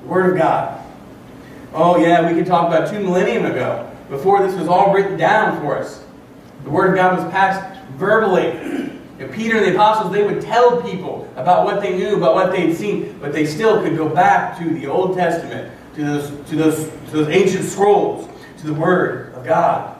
The 0.00 0.08
Word 0.08 0.30
of 0.30 0.38
God. 0.38 0.82
Oh, 1.74 1.98
yeah, 1.98 2.26
we 2.26 2.34
could 2.34 2.46
talk 2.46 2.68
about 2.68 2.88
two 2.88 3.00
millennium 3.00 3.44
ago, 3.44 3.86
before 4.08 4.42
this 4.46 4.58
was 4.58 4.66
all 4.66 4.94
written 4.94 5.18
down 5.18 5.60
for 5.60 5.76
us. 5.76 6.02
The 6.62 6.70
Word 6.70 6.92
of 6.92 6.96
God 6.96 7.22
was 7.22 7.30
passed 7.30 7.78
verbally 7.98 8.83
And 9.18 9.32
Peter 9.32 9.58
and 9.58 9.66
the 9.66 9.74
apostles, 9.74 10.12
they 10.12 10.24
would 10.24 10.40
tell 10.40 10.82
people 10.82 11.28
about 11.36 11.64
what 11.64 11.80
they 11.80 11.96
knew, 11.96 12.16
about 12.16 12.34
what 12.34 12.50
they'd 12.50 12.74
seen, 12.74 13.16
but 13.20 13.32
they 13.32 13.46
still 13.46 13.80
could 13.80 13.96
go 13.96 14.08
back 14.08 14.58
to 14.58 14.68
the 14.68 14.86
Old 14.86 15.16
Testament, 15.16 15.72
to 15.94 16.04
those, 16.04 16.50
to 16.50 16.56
those, 16.56 16.84
to 16.86 17.10
those 17.12 17.28
ancient 17.28 17.64
scrolls, 17.64 18.28
to 18.58 18.66
the 18.66 18.74
Word 18.74 19.32
of 19.34 19.44
God. 19.44 19.96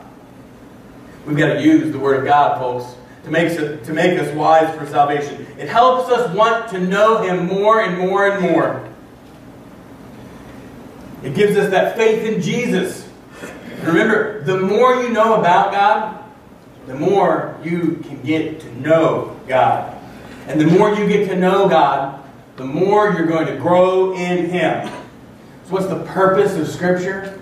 We've 1.25 1.37
got 1.37 1.53
to 1.53 1.61
use 1.61 1.91
the 1.93 1.99
Word 1.99 2.19
of 2.19 2.25
God, 2.25 2.59
folks, 2.59 2.95
to 3.23 3.31
make, 3.31 3.57
to 3.57 3.93
make 3.93 4.19
us 4.19 4.31
wise 4.35 4.75
for 4.75 4.85
salvation. 4.85 5.47
It 5.57 5.69
helps 5.69 6.11
us 6.11 6.35
want 6.35 6.69
to 6.71 6.79
know 6.79 7.21
Him 7.21 7.45
more 7.45 7.81
and 7.81 7.97
more 7.97 8.27
and 8.29 8.41
more. 8.41 8.85
It 11.23 11.33
gives 11.33 11.57
us 11.57 11.71
that 11.71 11.95
faith 11.95 12.23
in 12.23 12.41
Jesus. 12.41 13.07
remember, 13.81 14.43
the 14.43 14.59
more 14.59 14.95
you 14.95 15.09
know 15.09 15.39
about 15.39 15.71
God, 15.71 16.24
the 16.87 16.93
more 16.93 17.57
you 17.63 18.03
can 18.03 18.21
get 18.21 18.59
to 18.61 18.79
know 18.79 19.39
God. 19.47 19.95
And 20.47 20.61
the 20.61 20.67
more 20.67 20.93
you 20.93 21.07
get 21.07 21.27
to 21.29 21.35
know 21.35 21.67
God, 21.67 22.23
the 22.57 22.65
more 22.65 23.11
you're 23.13 23.25
going 23.25 23.47
to 23.47 23.55
grow 23.55 24.13
in 24.13 24.49
Him. 24.49 24.87
So, 25.65 25.73
what's 25.73 25.87
the 25.87 26.03
purpose 26.03 26.55
of 26.55 26.67
Scripture? 26.67 27.41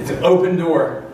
It's 0.00 0.10
an 0.10 0.22
open 0.24 0.56
door 0.56 1.04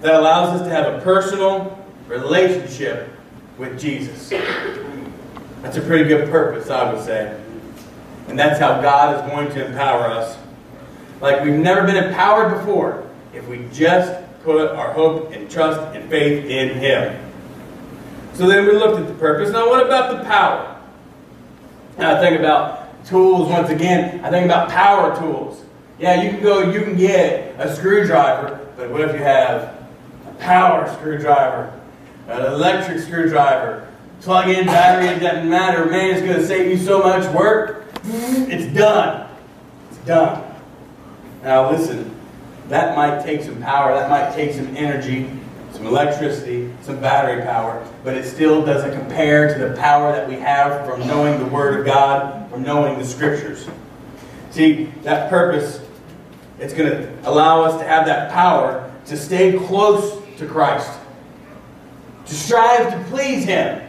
that 0.00 0.14
allows 0.14 0.60
us 0.60 0.66
to 0.66 0.70
have 0.70 0.94
a 0.94 1.00
personal 1.00 1.84
relationship 2.06 3.10
with 3.58 3.78
Jesus. 3.78 4.30
That's 5.60 5.76
a 5.76 5.82
pretty 5.82 6.08
good 6.08 6.30
purpose, 6.30 6.70
I 6.70 6.90
would 6.92 7.04
say. 7.04 7.38
And 8.28 8.38
that's 8.38 8.60
how 8.60 8.80
God 8.80 9.16
is 9.16 9.30
going 9.30 9.50
to 9.50 9.66
empower 9.66 10.06
us. 10.06 10.38
Like 11.20 11.44
we've 11.44 11.52
never 11.52 11.84
been 11.86 11.96
empowered 11.96 12.56
before 12.58 13.09
if 13.32 13.46
we 13.48 13.66
just 13.72 14.12
put 14.42 14.70
our 14.72 14.92
hope 14.92 15.32
and 15.32 15.50
trust 15.50 15.80
and 15.94 16.08
faith 16.08 16.44
in 16.46 16.78
Him. 16.78 17.32
So 18.34 18.46
then 18.46 18.66
we 18.66 18.72
looked 18.72 19.00
at 19.00 19.06
the 19.06 19.14
purpose. 19.14 19.52
Now, 19.52 19.68
what 19.68 19.84
about 19.84 20.16
the 20.16 20.24
power? 20.24 20.80
Now, 21.98 22.16
I 22.16 22.20
think 22.20 22.38
about 22.38 23.04
tools 23.04 23.48
once 23.48 23.68
again. 23.68 24.24
I 24.24 24.30
think 24.30 24.46
about 24.46 24.70
power 24.70 25.18
tools. 25.18 25.64
Yeah, 25.98 26.22
you 26.22 26.30
can 26.30 26.42
go, 26.42 26.70
you 26.70 26.82
can 26.82 26.96
get 26.96 27.54
a 27.58 27.74
screwdriver, 27.74 28.66
but 28.76 28.90
what 28.90 29.02
if 29.02 29.12
you 29.12 29.18
have 29.18 29.86
a 30.26 30.34
power 30.38 30.90
screwdriver, 30.94 31.78
an 32.28 32.46
electric 32.46 33.00
screwdriver, 33.00 33.86
plug 34.22 34.48
in 34.48 34.66
battery, 34.66 35.08
it 35.08 35.20
doesn't 35.20 35.48
matter. 35.48 35.86
Man, 35.86 36.14
it's 36.14 36.22
going 36.22 36.38
to 36.38 36.46
save 36.46 36.70
you 36.70 36.78
so 36.78 37.00
much 37.00 37.30
work. 37.34 37.84
It's 38.04 38.74
done. 38.74 39.28
It's 39.90 39.98
done. 39.98 40.42
Now, 41.42 41.70
listen, 41.70 42.14
that 42.70 42.96
might 42.96 43.22
take 43.24 43.42
some 43.42 43.60
power, 43.60 43.92
that 43.92 44.08
might 44.08 44.32
take 44.34 44.54
some 44.54 44.76
energy, 44.76 45.28
some 45.72 45.86
electricity, 45.86 46.72
some 46.82 47.00
battery 47.00 47.42
power, 47.42 47.84
but 48.04 48.14
it 48.14 48.24
still 48.24 48.64
doesn't 48.64 48.92
compare 48.96 49.52
to 49.52 49.68
the 49.68 49.76
power 49.76 50.12
that 50.12 50.28
we 50.28 50.36
have 50.36 50.86
from 50.86 51.04
knowing 51.06 51.38
the 51.40 51.46
Word 51.46 51.80
of 51.80 51.84
God, 51.84 52.48
from 52.48 52.62
knowing 52.62 52.96
the 52.98 53.04
Scriptures. 53.04 53.68
See, 54.52 54.84
that 55.02 55.28
purpose, 55.30 55.80
it's 56.60 56.72
going 56.72 56.90
to 56.90 57.28
allow 57.28 57.62
us 57.62 57.80
to 57.80 57.86
have 57.86 58.06
that 58.06 58.30
power 58.32 58.92
to 59.06 59.16
stay 59.16 59.58
close 59.58 60.22
to 60.38 60.46
Christ, 60.46 60.96
to 62.26 62.34
strive 62.34 62.92
to 62.92 63.10
please 63.10 63.44
Him, 63.44 63.82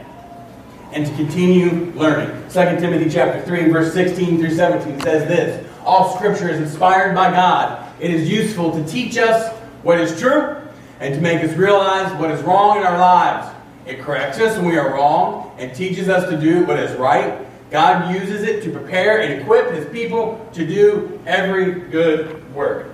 and 0.91 1.05
to 1.05 1.15
continue 1.15 1.93
learning. 1.93 2.29
2 2.49 2.79
Timothy 2.79 3.09
chapter 3.11 3.41
3, 3.43 3.69
verse 3.69 3.93
16 3.93 4.39
through 4.39 4.55
17 4.55 4.99
says 5.01 5.27
this 5.27 5.67
All 5.85 6.15
scripture 6.15 6.49
is 6.49 6.59
inspired 6.59 7.13
by 7.13 7.29
God 7.29 7.80
it 8.01 8.09
is 8.09 8.27
useful 8.27 8.71
to 8.71 8.83
teach 8.91 9.15
us 9.15 9.55
what 9.83 9.99
is 9.99 10.19
true 10.19 10.57
and 10.99 11.13
to 11.13 11.21
make 11.21 11.43
us 11.43 11.55
realize 11.55 12.11
what 12.19 12.31
is 12.31 12.41
wrong 12.41 12.77
in 12.77 12.83
our 12.83 12.97
lives. 12.97 13.55
It 13.85 13.99
corrects 13.99 14.39
us 14.39 14.57
when 14.57 14.65
we 14.65 14.77
are 14.77 14.93
wrong 14.93 15.55
and 15.59 15.73
teaches 15.75 16.09
us 16.09 16.27
to 16.29 16.39
do 16.39 16.65
what 16.65 16.79
is 16.79 16.97
right. 16.97 17.45
God 17.69 18.13
uses 18.13 18.41
it 18.41 18.63
to 18.63 18.71
prepare 18.71 19.21
and 19.21 19.39
equip 19.39 19.71
His 19.71 19.87
people 19.89 20.49
to 20.53 20.65
do 20.65 21.21
every 21.27 21.73
good 21.89 22.53
work. 22.55 22.87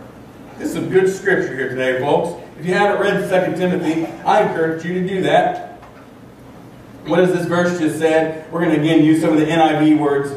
This 0.58 0.70
is 0.70 0.76
some 0.76 0.90
good 0.90 1.10
scripture 1.10 1.56
here 1.56 1.70
today, 1.70 2.00
folks. 2.00 2.44
If 2.60 2.66
you 2.66 2.74
haven't 2.74 3.02
read 3.02 3.52
2 3.52 3.58
Timothy, 3.58 4.08
I 4.26 4.42
encourage 4.42 4.84
you 4.84 4.94
to 4.96 5.08
do 5.08 5.22
that. 5.22 5.80
What 7.06 7.18
does 7.18 7.32
this 7.32 7.46
verse 7.46 7.80
just 7.80 7.98
said? 7.98 8.52
We're 8.52 8.66
going 8.66 8.76
to 8.76 8.82
again 8.82 9.06
use 9.06 9.22
some 9.22 9.32
of 9.32 9.40
the 9.40 9.46
NIV 9.46 10.00
words. 10.00 10.32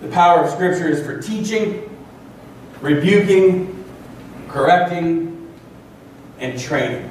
The 0.00 0.08
power 0.08 0.44
of 0.44 0.50
Scripture 0.50 0.88
is 0.88 1.04
for 1.04 1.20
teaching, 1.20 1.89
rebuking, 2.80 3.84
correcting, 4.48 5.48
and 6.38 6.58
training. 6.58 7.08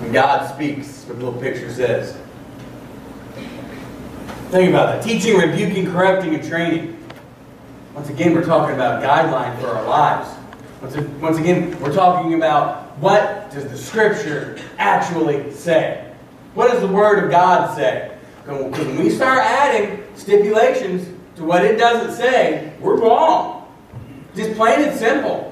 When 0.00 0.12
God 0.12 0.52
speaks, 0.54 1.04
what 1.04 1.18
the 1.18 1.24
little 1.24 1.40
picture 1.40 1.72
says. 1.72 2.16
Think 4.50 4.70
about 4.70 4.86
that. 4.86 5.02
Teaching, 5.02 5.36
rebuking, 5.36 5.90
correcting, 5.90 6.34
and 6.34 6.48
training. 6.48 6.94
Once 7.94 8.08
again, 8.08 8.32
we're 8.32 8.44
talking 8.44 8.74
about 8.74 9.02
guideline 9.02 9.58
for 9.60 9.68
our 9.68 9.84
lives. 9.84 10.30
Once 11.20 11.38
again, 11.38 11.78
we're 11.80 11.92
talking 11.92 12.34
about 12.34 12.96
what 12.98 13.50
does 13.50 13.64
the 13.68 13.76
Scripture 13.76 14.56
actually 14.78 15.52
say? 15.52 16.14
What 16.54 16.70
does 16.70 16.80
the 16.80 16.86
Word 16.86 17.24
of 17.24 17.30
God 17.30 17.74
say? 17.74 18.16
Because 18.44 18.70
when 18.70 18.98
we 18.98 19.10
start 19.10 19.40
adding 19.40 20.04
stipulations, 20.14 21.08
to 21.38 21.44
what 21.44 21.64
it 21.64 21.76
doesn't 21.76 22.16
say, 22.16 22.72
we're 22.80 23.00
wrong. 23.00 23.66
Just 24.34 24.56
plain 24.56 24.80
and 24.82 24.98
simple. 24.98 25.44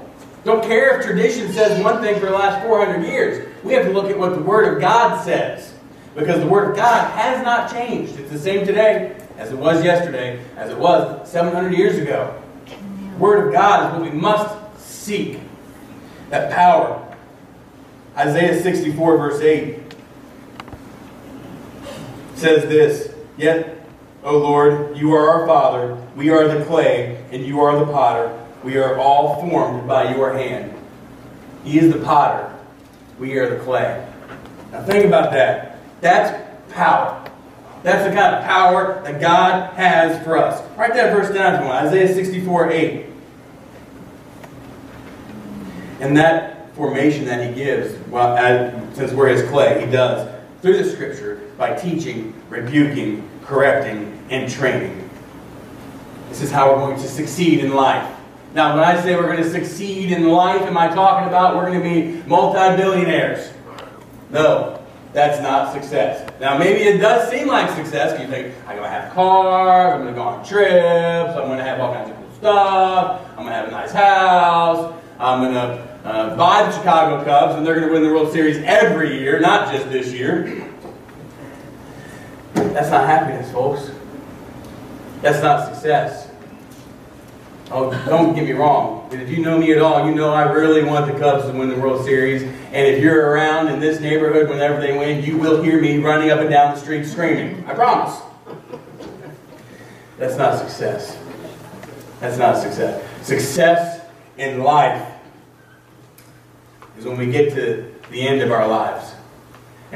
Don't 0.45 0.63
care 0.63 0.99
if 0.99 1.07
tradition 1.07 1.53
says 1.53 1.83
one 1.83 2.03
thing 2.03 2.21
for 2.21 2.27
the 2.27 2.33
last 2.33 2.65
400 2.65 3.05
years. 3.05 3.49
We 3.65 3.73
have 3.73 3.85
to 3.87 3.93
look 3.93 4.11
at 4.11 4.19
what 4.19 4.35
the 4.35 4.43
Word 4.43 4.75
of 4.75 4.81
God 4.81 5.25
says. 5.25 5.75
Because 6.15 6.41
the 6.41 6.47
Word 6.47 6.71
of 6.71 6.77
God 6.77 7.11
has 7.13 7.45
not 7.45 7.71
changed. 7.71 8.19
It's 8.19 8.31
the 8.31 8.39
same 8.39 8.65
today 8.65 9.17
as 9.39 9.51
it 9.51 9.59
was 9.59 9.85
yesterday, 9.85 10.41
as 10.57 10.71
it 10.71 10.79
was 10.79 11.29
700 11.29 11.77
years 11.77 11.99
ago. 11.99 12.41
The 12.67 13.19
Word 13.19 13.49
of 13.49 13.53
God 13.53 13.87
is 13.87 14.01
what 14.01 14.13
we 14.13 14.17
must 14.17 14.55
seek. 14.79 15.41
That 16.31 16.53
power. 16.53 17.03
Isaiah 18.17 18.61
64, 18.63 19.19
verse 19.19 19.41
8 19.41 19.87
says 22.37 22.69
this 22.69 23.13
Yet 23.37 23.76
O 24.27 24.39
Lord, 24.39 24.97
you 24.97 25.15
are 25.15 25.31
our 25.31 25.47
Father, 25.47 25.97
we 26.17 26.31
are 26.31 26.49
the 26.49 26.65
clay, 26.65 27.25
and 27.31 27.47
you 27.47 27.61
are 27.61 27.79
the 27.79 27.93
potter. 27.93 28.37
We 28.65 28.77
are 28.77 28.99
all 28.99 29.41
formed 29.41 29.87
by 29.87 30.17
your 30.17 30.33
hand. 30.33 30.75
He 31.63 31.79
is 31.79 31.93
the 31.93 32.01
potter, 32.01 32.53
we 33.21 33.39
are 33.39 33.49
the 33.49 33.63
clay. 33.63 34.05
Now 34.73 34.83
think 34.83 35.05
about 35.05 35.31
that. 35.31 35.79
That's 36.01 36.73
power. 36.75 37.25
That's 37.85 38.03
the 38.03 38.21
kind 38.21 38.35
of 38.35 38.43
power 38.43 39.01
that 39.05 39.21
God 39.21 39.73
has 39.75 40.21
for 40.25 40.37
us. 40.37 40.61
Write 40.77 40.95
that 40.95 41.13
verse 41.13 41.33
down 41.33 41.61
to 41.61 41.65
me, 41.65 41.71
Isaiah 41.71 42.13
64 42.13 42.73
8. 42.73 43.07
And 46.01 46.17
that 46.17 46.75
formation 46.75 47.27
that 47.27 47.49
he 47.49 47.55
gives, 47.55 47.97
well, 48.09 48.37
since 48.93 49.13
we're 49.13 49.29
his 49.29 49.49
clay, 49.49 49.87
he 49.87 49.91
does 49.91 50.29
through 50.63 50.79
the 50.79 50.91
scripture 50.91 51.43
by 51.57 51.75
teaching, 51.77 52.35
rebuking, 52.49 53.29
correcting, 53.47 54.25
and 54.31 54.51
training. 54.51 55.09
This 56.29 56.43
is 56.43 56.51
how 56.51 56.71
we're 56.71 56.81
going 56.81 57.01
to 57.01 57.09
succeed 57.09 57.61
in 57.61 57.73
life. 57.73 58.13
Now, 58.55 58.75
when 58.75 58.85
I 58.85 59.01
say 59.03 59.15
we're 59.15 59.31
going 59.31 59.43
to 59.43 59.51
succeed 59.51 60.13
in 60.13 60.29
life, 60.29 60.63
am 60.63 60.77
I 60.77 60.89
talking 60.89 61.29
about 61.29 61.57
we're 61.57 61.71
going 61.71 61.83
to 61.83 61.89
be 61.89 62.29
multi-billionaires? 62.29 63.53
No, 64.31 64.83
that's 65.13 65.41
not 65.41 65.73
success. 65.73 66.29
Now, 66.41 66.59
maybe 66.59 66.81
it 66.81 66.99
does 66.99 67.31
seem 67.31 67.49
like 67.49 67.71
success 67.71 68.13
because 68.13 68.27
you 68.27 68.35
think, 68.35 68.55
I'm 68.67 68.77
going 68.77 68.83
to 68.83 68.89
have 68.91 69.13
cars, 69.15 69.95
I'm 69.95 70.03
going 70.03 70.15
to 70.15 70.21
go 70.21 70.23
on 70.23 70.45
trips, 70.45 71.37
I'm 71.37 71.47
going 71.47 71.59
to 71.59 71.65
have 71.65 71.81
all 71.81 71.95
kinds 71.95 72.11
of 72.11 72.17
cool 72.17 72.33
stuff, 72.33 73.21
I'm 73.31 73.45
going 73.45 73.49
to 73.49 73.55
have 73.55 73.69
a 73.69 73.71
nice 73.71 73.93
house, 73.93 74.95
I'm 75.19 75.41
going 75.41 75.55
to 75.55 76.09
uh, 76.09 76.37
buy 76.37 76.65
the 76.65 76.73
Chicago 76.73 77.25
Cubs, 77.25 77.55
and 77.57 77.67
they're 77.67 77.77
going 77.77 77.89
to 77.89 77.93
win 77.93 78.03
the 78.03 78.11
World 78.11 78.33
Series 78.33 78.59
every 78.59 79.19
year, 79.19 79.39
not 79.41 79.73
just 79.73 79.89
this 79.91 80.13
year. 80.13 80.66
That's 82.57 82.91
not 82.91 83.07
happiness, 83.07 83.51
folks. 83.53 83.91
That's 85.23 85.43
not 85.43 85.73
success. 85.73 86.31
Oh, 87.71 87.91
don't 88.07 88.35
get 88.35 88.45
me 88.45 88.53
wrong. 88.53 89.09
If 89.11 89.29
you 89.29 89.39
know 89.39 89.59
me 89.59 89.73
at 89.73 89.79
all, 89.79 90.09
you 90.09 90.15
know 90.15 90.33
I 90.33 90.45
really 90.53 90.85
want 90.85 91.13
the 91.13 91.19
Cubs 91.19 91.47
to 91.47 91.53
win 91.53 91.69
the 91.69 91.77
World 91.77 92.05
Series. 92.05 92.43
And 92.43 92.87
if 92.87 93.03
you're 93.03 93.31
around 93.31 93.69
in 93.69 93.81
this 93.81 94.01
neighborhood 94.01 94.49
whenever 94.49 94.81
they 94.81 94.97
win, 94.97 95.25
you 95.25 95.37
will 95.37 95.63
hear 95.63 95.81
me 95.81 95.99
running 95.99 96.31
up 96.31 96.39
and 96.39 96.49
down 96.49 96.75
the 96.75 96.81
street 96.81 97.05
screaming. 97.05 97.65
I 97.67 97.75
promise. 97.75 98.21
That's 100.17 100.37
not 100.37 100.59
success. 100.59 101.19
That's 102.21 102.39
not 102.39 102.57
success. 102.57 103.05
Success 103.27 104.07
in 104.39 104.63
life 104.63 105.07
is 106.99 107.05
when 107.05 107.19
we 107.19 107.27
get 107.33 107.53
to 107.55 107.93
the 108.11 108.27
end 108.27 108.43
of 108.43 108.53
our 108.53 108.69
lives. 108.69 109.16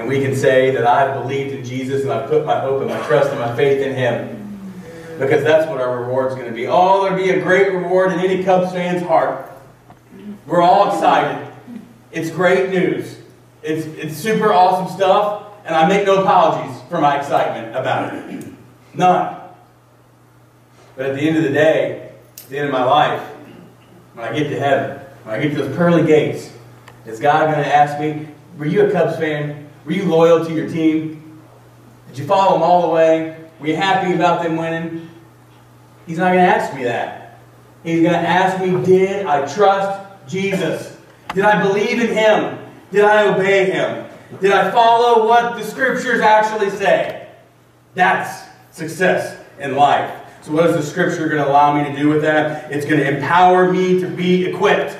And 0.00 0.08
we 0.08 0.22
can 0.22 0.34
say 0.34 0.70
that 0.70 0.86
I've 0.86 1.22
believed 1.22 1.54
in 1.54 1.62
Jesus 1.62 2.04
and 2.04 2.10
I've 2.10 2.30
put 2.30 2.46
my 2.46 2.58
hope 2.58 2.80
and 2.80 2.88
my 2.88 3.06
trust 3.06 3.28
and 3.28 3.38
my 3.38 3.54
faith 3.54 3.82
in 3.82 3.94
Him. 3.94 4.72
Because 5.18 5.44
that's 5.44 5.68
what 5.68 5.78
our 5.78 6.00
reward 6.00 6.28
is 6.28 6.36
going 6.36 6.48
to 6.48 6.54
be. 6.54 6.66
Oh, 6.66 7.04
there'll 7.04 7.22
be 7.22 7.28
a 7.28 7.42
great 7.42 7.70
reward 7.70 8.10
in 8.10 8.18
any 8.18 8.42
Cubs 8.42 8.72
fan's 8.72 9.02
heart. 9.02 9.52
We're 10.46 10.62
all 10.62 10.90
excited. 10.90 11.52
It's 12.12 12.30
great 12.30 12.70
news. 12.70 13.18
It's, 13.62 13.84
it's 13.84 14.16
super 14.16 14.54
awesome 14.54 14.96
stuff, 14.96 15.48
and 15.66 15.74
I 15.74 15.86
make 15.86 16.06
no 16.06 16.22
apologies 16.22 16.80
for 16.88 16.98
my 16.98 17.18
excitement 17.18 17.76
about 17.76 18.14
it. 18.14 18.46
None. 18.94 19.36
But 20.96 21.10
at 21.10 21.14
the 21.14 21.20
end 21.20 21.36
of 21.36 21.42
the 21.42 21.52
day, 21.52 22.12
at 22.38 22.48
the 22.48 22.56
end 22.56 22.68
of 22.68 22.72
my 22.72 22.84
life, 22.84 23.20
when 24.14 24.26
I 24.26 24.32
get 24.32 24.48
to 24.48 24.58
heaven, 24.58 24.98
when 25.24 25.34
I 25.34 25.42
get 25.42 25.54
to 25.54 25.62
those 25.62 25.76
pearly 25.76 26.06
gates, 26.06 26.50
is 27.04 27.20
God 27.20 27.52
going 27.52 27.62
to 27.62 27.76
ask 27.76 28.00
me, 28.00 28.28
were 28.56 28.64
you 28.64 28.86
a 28.86 28.90
Cubs 28.90 29.18
fan? 29.18 29.66
Were 29.84 29.92
you 29.92 30.04
loyal 30.04 30.44
to 30.44 30.52
your 30.52 30.68
team? 30.68 31.38
Did 32.08 32.18
you 32.18 32.26
follow 32.26 32.54
them 32.54 32.62
all 32.62 32.82
the 32.82 32.94
way? 32.94 33.36
Were 33.60 33.66
you 33.66 33.76
happy 33.76 34.14
about 34.14 34.42
them 34.42 34.56
winning? 34.56 35.08
He's 36.06 36.18
not 36.18 36.32
going 36.32 36.44
to 36.44 36.50
ask 36.50 36.74
me 36.74 36.84
that. 36.84 37.38
He's 37.84 38.02
going 38.02 38.12
to 38.12 38.18
ask 38.18 38.62
me, 38.62 38.84
did 38.84 39.26
I 39.26 39.46
trust 39.52 40.28
Jesus? 40.28 40.96
Did 41.34 41.44
I 41.44 41.62
believe 41.62 42.00
in 42.00 42.08
Him? 42.08 42.58
Did 42.90 43.04
I 43.04 43.32
obey 43.32 43.70
Him? 43.70 44.06
Did 44.40 44.52
I 44.52 44.70
follow 44.70 45.26
what 45.26 45.56
the 45.56 45.64
Scriptures 45.64 46.20
actually 46.20 46.70
say? 46.70 47.28
That's 47.94 48.48
success 48.70 49.38
in 49.58 49.76
life. 49.76 50.14
So, 50.42 50.52
what 50.52 50.66
is 50.66 50.76
the 50.76 50.82
Scripture 50.82 51.28
going 51.28 51.42
to 51.42 51.48
allow 51.48 51.76
me 51.76 51.90
to 51.90 51.96
do 51.96 52.08
with 52.08 52.22
that? 52.22 52.72
It's 52.72 52.86
going 52.86 53.00
to 53.00 53.16
empower 53.16 53.70
me 53.72 54.00
to 54.00 54.08
be 54.08 54.46
equipped. 54.46 54.96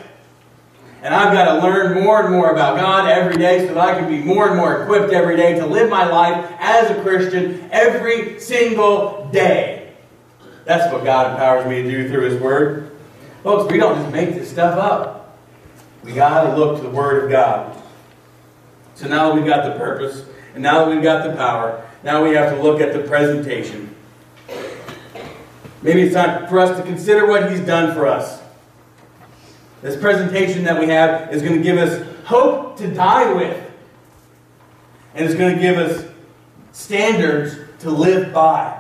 And 1.03 1.15
I've 1.15 1.33
got 1.33 1.55
to 1.55 1.67
learn 1.67 2.05
more 2.05 2.23
and 2.23 2.31
more 2.31 2.51
about 2.51 2.79
God 2.79 3.09
every 3.09 3.37
day 3.37 3.67
so 3.67 3.75
that 3.75 3.79
I 3.79 3.99
can 3.99 4.09
be 4.09 4.19
more 4.19 4.49
and 4.49 4.57
more 4.57 4.83
equipped 4.83 5.13
every 5.13 5.37
day 5.37 5.55
to 5.55 5.65
live 5.65 5.89
my 5.89 6.07
life 6.07 6.53
as 6.59 6.91
a 6.91 7.03
Christian 7.03 7.69
every 7.73 8.39
single 8.39 9.29
day. 9.33 9.95
That's 10.67 10.93
what 10.93 11.05
God 11.05 11.33
empowers 11.33 11.67
me 11.67 11.83
to 11.83 11.91
do 11.91 12.09
through 12.09 12.31
His 12.31 12.41
Word. 12.41 12.97
Folks, 13.43 13.73
we 13.73 13.79
don't 13.79 13.97
just 13.97 14.13
make 14.13 14.35
this 14.35 14.51
stuff 14.51 14.77
up. 14.79 15.39
We 16.05 16.13
got 16.13 16.45
to 16.45 16.57
look 16.57 16.77
to 16.77 16.83
the 16.83 16.91
Word 16.91 17.25
of 17.25 17.31
God. 17.31 17.83
So 18.95 19.09
now 19.09 19.29
that 19.29 19.35
we've 19.35 19.47
got 19.47 19.65
the 19.65 19.79
purpose, 19.79 20.27
and 20.53 20.63
now 20.63 20.85
that 20.85 20.95
we've 20.95 21.03
got 21.03 21.27
the 21.27 21.35
power, 21.35 21.83
now 22.05 22.23
we 22.23 22.35
have 22.35 22.55
to 22.55 22.63
look 22.63 22.81
at 22.81 22.93
the 22.93 23.01
presentation. 23.01 23.95
Maybe 25.81 26.03
it's 26.03 26.15
time 26.15 26.47
for 26.49 26.59
us 26.59 26.77
to 26.77 26.85
consider 26.85 27.27
what 27.27 27.51
He's 27.51 27.61
done 27.61 27.95
for 27.95 28.07
us. 28.07 28.40
This 29.83 29.97
presentation 29.97 30.65
that 30.65 30.79
we 30.79 30.89
have 30.89 31.33
is 31.33 31.43
going 31.43 31.57
to 31.57 31.63
give 31.63 31.79
us 31.79 32.07
hope 32.25 32.77
to 32.79 32.93
die 32.93 33.33
with. 33.33 33.71
And 35.15 35.25
it's 35.25 35.35
going 35.35 35.55
to 35.55 35.61
give 35.61 35.79
us 35.79 36.07
standards 36.73 37.57
to 37.81 37.91
live 37.91 38.33
by. 38.33 38.79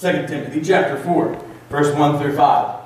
2 0.00 0.26
Timothy 0.26 0.60
chapter 0.62 0.96
4, 0.96 1.44
verse 1.70 1.94
1 1.94 2.18
through 2.18 2.36
5. 2.36 2.80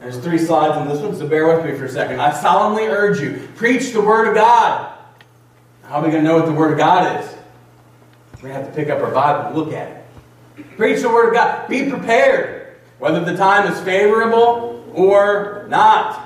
There's 0.00 0.18
three 0.18 0.38
slides 0.38 0.76
on 0.76 0.88
this 0.88 1.00
one, 1.00 1.16
so 1.16 1.26
bear 1.26 1.46
with 1.46 1.64
me 1.64 1.78
for 1.78 1.86
a 1.86 1.88
second. 1.88 2.20
I 2.20 2.32
solemnly 2.32 2.84
urge 2.84 3.20
you, 3.20 3.48
preach 3.56 3.92
the 3.92 4.00
Word 4.00 4.28
of 4.28 4.34
God. 4.34 4.92
How 5.84 5.96
are 5.96 6.04
we 6.04 6.10
going 6.10 6.24
to 6.24 6.28
know 6.28 6.36
what 6.36 6.46
the 6.46 6.52
Word 6.52 6.72
of 6.72 6.78
God 6.78 7.20
is? 7.20 7.34
To 8.40 8.48
have 8.48 8.66
to 8.66 8.72
pick 8.72 8.90
up 8.90 9.00
our 9.00 9.10
Bible 9.10 9.46
and 9.46 9.56
look 9.56 9.72
at 9.72 9.88
it. 9.88 10.76
Preach 10.76 11.00
the 11.00 11.08
Word 11.08 11.28
of 11.28 11.34
God. 11.34 11.68
Be 11.68 11.88
prepared, 11.88 12.76
whether 12.98 13.24
the 13.24 13.36
time 13.36 13.70
is 13.72 13.80
favorable 13.80 14.84
or 14.92 15.66
not. 15.68 16.23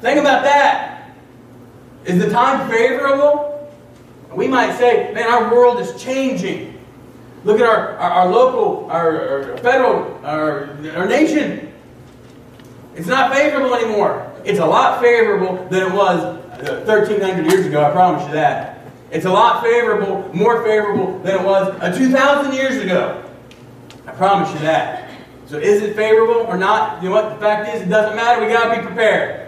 Think 0.00 0.18
about 0.18 0.42
that. 0.44 1.12
Is 2.04 2.18
the 2.18 2.30
time 2.30 2.70
favorable? 2.70 3.70
We 4.34 4.48
might 4.48 4.76
say, 4.78 5.12
man, 5.12 5.30
our 5.30 5.52
world 5.52 5.80
is 5.80 6.00
changing. 6.02 6.78
Look 7.44 7.60
at 7.60 7.66
our, 7.66 7.96
our, 7.96 8.10
our 8.10 8.30
local, 8.30 8.90
our, 8.90 9.28
our 9.28 9.58
federal, 9.58 10.20
our, 10.24 10.76
our 10.94 11.06
nation. 11.06 11.72
It's 12.94 13.06
not 13.06 13.32
favorable 13.32 13.74
anymore. 13.74 14.30
It's 14.44 14.58
a 14.58 14.66
lot 14.66 15.00
favorable 15.00 15.66
than 15.68 15.90
it 15.90 15.94
was 15.94 16.38
1,300 16.62 17.44
uh, 17.46 17.48
years 17.48 17.66
ago, 17.66 17.84
I 17.84 17.90
promise 17.90 18.26
you 18.26 18.32
that. 18.32 18.80
It's 19.10 19.24
a 19.24 19.30
lot 19.30 19.62
favorable, 19.62 20.30
more 20.34 20.62
favorable 20.62 21.18
than 21.20 21.40
it 21.40 21.44
was 21.44 21.68
uh, 21.80 21.96
2,000 21.96 22.52
years 22.52 22.82
ago. 22.82 23.24
I 24.06 24.12
promise 24.12 24.52
you 24.52 24.60
that. 24.60 25.10
So 25.46 25.58
is 25.58 25.82
it 25.82 25.96
favorable 25.96 26.46
or 26.46 26.56
not? 26.56 27.02
You 27.02 27.08
know 27.08 27.16
what? 27.16 27.30
The 27.34 27.40
fact 27.40 27.74
is, 27.74 27.82
it 27.82 27.88
doesn't 27.88 28.14
matter. 28.14 28.44
we 28.44 28.52
got 28.52 28.72
to 28.72 28.80
be 28.80 28.86
prepared. 28.86 29.39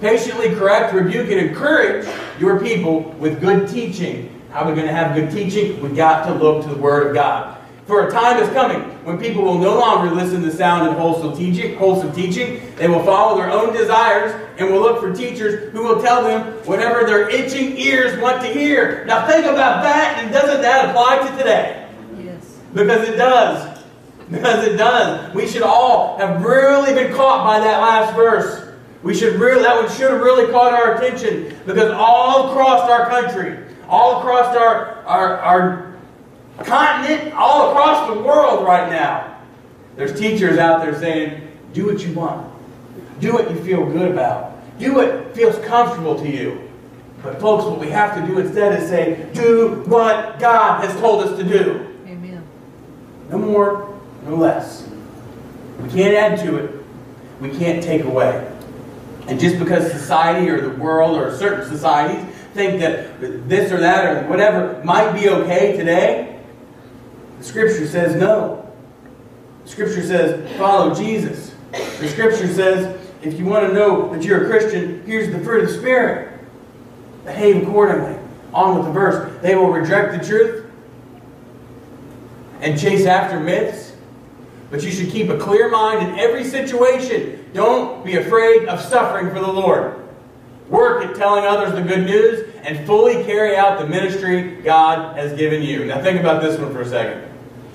Patiently 0.00 0.54
correct, 0.54 0.94
rebuke, 0.94 1.28
and 1.28 1.38
encourage 1.38 2.08
your 2.38 2.58
people 2.58 3.02
with 3.18 3.38
good 3.38 3.68
teaching. 3.68 4.40
How 4.50 4.62
are 4.62 4.70
we 4.70 4.74
going 4.74 4.86
to 4.86 4.94
have 4.94 5.14
good 5.14 5.30
teaching? 5.30 5.78
We've 5.82 5.94
got 5.94 6.24
to 6.26 6.32
look 6.32 6.64
to 6.64 6.70
the 6.70 6.80
Word 6.80 7.08
of 7.08 7.14
God. 7.14 7.58
For 7.86 8.08
a 8.08 8.10
time 8.10 8.42
is 8.42 8.48
coming 8.50 8.80
when 9.04 9.18
people 9.18 9.42
will 9.42 9.58
no 9.58 9.78
longer 9.78 10.14
listen 10.14 10.40
to 10.42 10.50
sound 10.50 10.88
and 10.88 10.96
wholesome 10.96 11.36
teaching. 11.36 11.76
Wholesome 11.76 12.12
teaching. 12.12 12.74
They 12.76 12.88
will 12.88 13.04
follow 13.04 13.36
their 13.36 13.50
own 13.50 13.74
desires 13.74 14.32
and 14.58 14.70
will 14.70 14.80
look 14.80 15.00
for 15.00 15.12
teachers 15.12 15.70
who 15.72 15.82
will 15.82 16.00
tell 16.00 16.22
them 16.22 16.46
whatever 16.64 17.06
their 17.06 17.28
itching 17.28 17.76
ears 17.76 18.18
want 18.22 18.40
to 18.40 18.48
hear. 18.48 19.04
Now 19.04 19.26
think 19.26 19.44
about 19.44 19.82
that, 19.82 20.18
and 20.18 20.32
doesn't 20.32 20.62
that 20.62 20.88
apply 20.88 21.28
to 21.28 21.36
today? 21.36 21.88
Yes. 22.24 22.58
Because 22.72 23.06
it 23.06 23.16
does. 23.16 23.78
Because 24.30 24.64
it 24.64 24.76
does. 24.76 25.34
We 25.34 25.48
should 25.48 25.62
all 25.62 26.16
have 26.18 26.44
really 26.44 26.94
been 26.94 27.12
caught 27.12 27.44
by 27.44 27.58
that 27.58 27.80
last 27.80 28.14
verse. 28.14 28.69
We 29.02 29.14
should 29.14 29.40
really, 29.40 29.62
that 29.62 29.76
one 29.76 29.90
should 29.90 30.10
have 30.10 30.20
really 30.20 30.50
caught 30.52 30.74
our 30.74 30.96
attention 30.96 31.56
because 31.64 31.90
all 31.90 32.50
across 32.50 32.88
our 32.90 33.08
country, 33.08 33.58
all 33.88 34.18
across 34.18 34.54
our, 34.54 35.02
our, 35.06 35.38
our 35.38 35.94
continent, 36.58 37.32
all 37.34 37.70
across 37.70 38.08
the 38.08 38.20
world 38.22 38.66
right 38.66 38.90
now, 38.90 39.38
there's 39.96 40.18
teachers 40.18 40.58
out 40.58 40.82
there 40.82 40.98
saying, 40.98 41.48
do 41.72 41.86
what 41.86 42.04
you 42.04 42.12
want. 42.12 42.46
Do 43.20 43.32
what 43.32 43.50
you 43.50 43.56
feel 43.64 43.84
good 43.86 44.12
about. 44.12 44.56
Do 44.78 44.94
what 44.94 45.34
feels 45.34 45.58
comfortable 45.66 46.18
to 46.18 46.28
you. 46.28 46.70
But 47.22 47.40
folks, 47.40 47.64
what 47.64 47.78
we 47.78 47.90
have 47.90 48.14
to 48.14 48.26
do 48.26 48.38
instead 48.38 48.80
is 48.80 48.88
say, 48.88 49.28
do 49.34 49.82
what 49.86 50.38
God 50.38 50.84
has 50.84 50.98
told 51.00 51.22
us 51.22 51.38
to 51.38 51.44
do. 51.44 51.96
Amen. 52.06 52.42
No 53.30 53.38
more, 53.38 53.98
no 54.24 54.36
less. 54.36 54.88
We 55.82 55.90
can't 55.90 56.14
add 56.14 56.46
to 56.46 56.56
it. 56.56 56.84
We 57.40 57.50
can't 57.50 57.82
take 57.82 58.04
away. 58.04 58.49
And 59.30 59.38
just 59.38 59.60
because 59.60 59.92
society 59.92 60.50
or 60.50 60.60
the 60.60 60.70
world 60.70 61.16
or 61.16 61.32
certain 61.36 61.64
societies 61.64 62.26
think 62.52 62.80
that 62.80 63.20
this 63.48 63.70
or 63.70 63.78
that 63.78 64.04
or 64.04 64.28
whatever 64.28 64.82
might 64.82 65.12
be 65.12 65.28
okay 65.28 65.76
today, 65.76 66.40
the 67.38 67.44
Scripture 67.44 67.86
says 67.86 68.16
no. 68.16 68.68
The 69.62 69.70
Scripture 69.70 70.02
says 70.02 70.56
follow 70.58 70.92
Jesus. 70.96 71.54
The 71.70 72.08
Scripture 72.08 72.48
says 72.48 73.00
if 73.22 73.38
you 73.38 73.44
want 73.44 73.68
to 73.68 73.72
know 73.72 74.12
that 74.12 74.24
you're 74.24 74.46
a 74.46 74.48
Christian, 74.48 75.04
here's 75.06 75.30
the 75.30 75.38
fruit 75.44 75.62
of 75.62 75.70
the 75.70 75.78
Spirit. 75.78 76.40
Behave 77.24 77.62
accordingly. 77.62 78.18
On 78.52 78.76
with 78.76 78.86
the 78.86 78.92
verse. 78.92 79.40
They 79.42 79.54
will 79.54 79.70
reject 79.70 80.20
the 80.20 80.26
truth 80.26 80.68
and 82.62 82.78
chase 82.80 83.06
after 83.06 83.38
myths, 83.38 83.92
but 84.72 84.82
you 84.82 84.90
should 84.90 85.10
keep 85.10 85.30
a 85.30 85.38
clear 85.38 85.70
mind 85.70 86.08
in 86.08 86.18
every 86.18 86.42
situation 86.42 87.39
don't 87.52 88.04
be 88.04 88.16
afraid 88.16 88.68
of 88.68 88.80
suffering 88.80 89.30
for 89.30 89.40
the 89.40 89.52
Lord. 89.52 89.96
Work 90.68 91.04
at 91.04 91.16
telling 91.16 91.44
others 91.44 91.72
the 91.72 91.82
good 91.82 92.04
news 92.06 92.54
and 92.62 92.86
fully 92.86 93.24
carry 93.24 93.56
out 93.56 93.80
the 93.80 93.86
ministry 93.86 94.60
God 94.62 95.16
has 95.16 95.36
given 95.36 95.62
you. 95.62 95.84
Now, 95.84 96.00
think 96.00 96.20
about 96.20 96.42
this 96.42 96.58
one 96.58 96.72
for 96.72 96.82
a 96.82 96.88
second. 96.88 97.28